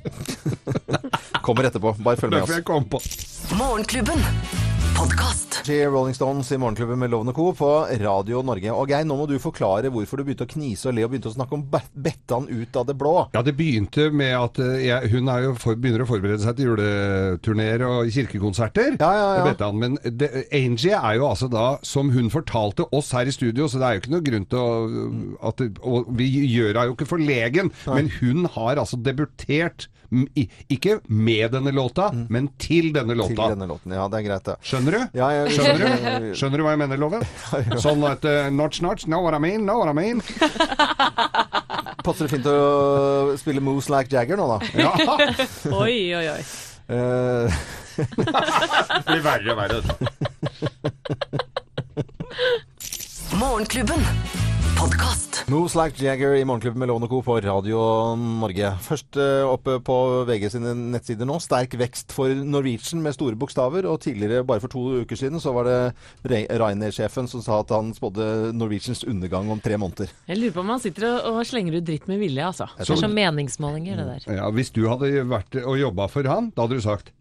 [1.45, 1.93] Kommer etterpå.
[2.01, 3.53] Bare følg med oss.
[3.53, 4.26] Morgenklubben.
[4.98, 5.62] Podkast.
[5.68, 7.54] Rolling Stones i Morgenklubben med Lovende Co.
[7.54, 7.70] på
[8.00, 8.72] Radio Norge.
[8.72, 11.32] Og Geir, nå må du forklare hvorfor du begynte å knise og le og begynte
[11.32, 13.14] å snakke om Bet- Bettan ut av det blå.
[13.34, 16.60] Ja, det begynte med at eh, jeg, hun er jo for, begynner å forberede seg
[16.60, 18.96] til juleturneer og kirkekonserter.
[19.02, 19.48] Ja, ja, ja.
[19.50, 23.68] Bettan, men det, Angie er jo altså da, som hun fortalte oss her i studio,
[23.72, 26.96] så det er jo ikke noe grunn til å at, Og vi gjør henne jo
[27.00, 29.89] ikke forlegen, men hun har altså debutert
[30.72, 33.34] ikke med denne låta, men til denne låta.
[33.34, 33.91] Til denne låten.
[33.98, 34.54] Ja, det er greit, det.
[34.86, 35.18] Skjønner du?
[35.18, 36.26] Ja, jeg, Skjønner du?
[36.38, 37.24] Skjønner du hva jeg mener, Loven?
[37.82, 40.22] Sånn at uh, Notch, notch, know what I mean, know what I mean.
[42.06, 44.60] Passer det fint å spille Moose Like Jagger nå, da?
[44.78, 44.94] Ja,
[45.82, 46.42] Oi, oi, oi.
[46.86, 47.50] Eh,
[47.98, 49.82] det blir verre og verre.
[53.40, 54.00] Morgenklubben.
[54.80, 55.44] Podcast.
[55.48, 57.22] Moves Like Jagger i Morgenklubben med Lovende Co.
[57.22, 57.80] på Radio
[58.16, 58.70] Norge.
[58.82, 59.96] Først eh, oppe på
[60.28, 61.36] VG sine nettsider nå.
[61.44, 63.88] Sterk vekst for Norwegian med store bokstaver.
[63.92, 65.80] Og tidligere, bare for to uker siden, så var det
[66.32, 70.16] Ryanair-sjefen som sa at han spådde Norwegians undergang om tre måneder.
[70.30, 72.72] Jeg lurer på om han sitter og, og slenger ut dritt med vilje, altså.
[72.80, 74.40] Det er som meningsmålinger, det der.
[74.40, 77.12] Ja, Hvis du hadde vært og jobba for han, da hadde du sagt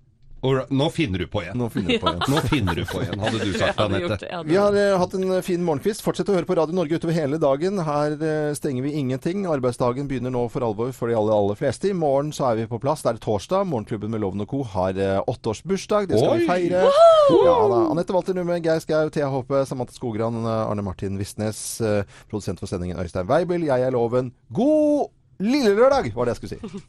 [0.68, 1.58] nå finner du på igjen.
[1.58, 2.24] Nå finner du på igjen.
[2.28, 4.30] Nå finner du på igjen, hadde du sagt, Anette.
[4.48, 6.04] Vi har uh, hatt en fin morgenkvist.
[6.04, 7.80] Fortsett å høre på Radio Norge utover hele dagen.
[7.86, 9.46] Her uh, stenger vi ingenting.
[9.50, 11.90] Arbeidsdagen begynner nå for alvor for de aller, aller fleste.
[11.90, 13.02] I morgen så er vi på plass.
[13.06, 13.66] Det er torsdag.
[13.72, 14.62] Morgenklubben med Loven og Co.
[14.76, 16.10] har uh, åtteårsbursdag.
[16.12, 16.84] Det skal vi feire.
[16.84, 17.14] feire.
[17.44, 17.80] Ja, da.
[17.90, 21.80] Anette Walter Numme, Geir Skau, Thea Håpe, Samantha Skogran, eh, Arne Martin Visnes.
[21.80, 23.64] eh, Produsent for sendingen Øystein Weibel.
[23.64, 24.32] Jeg er Loven.
[24.52, 25.08] God
[25.40, 26.84] lille lørdag, var det jeg skulle si.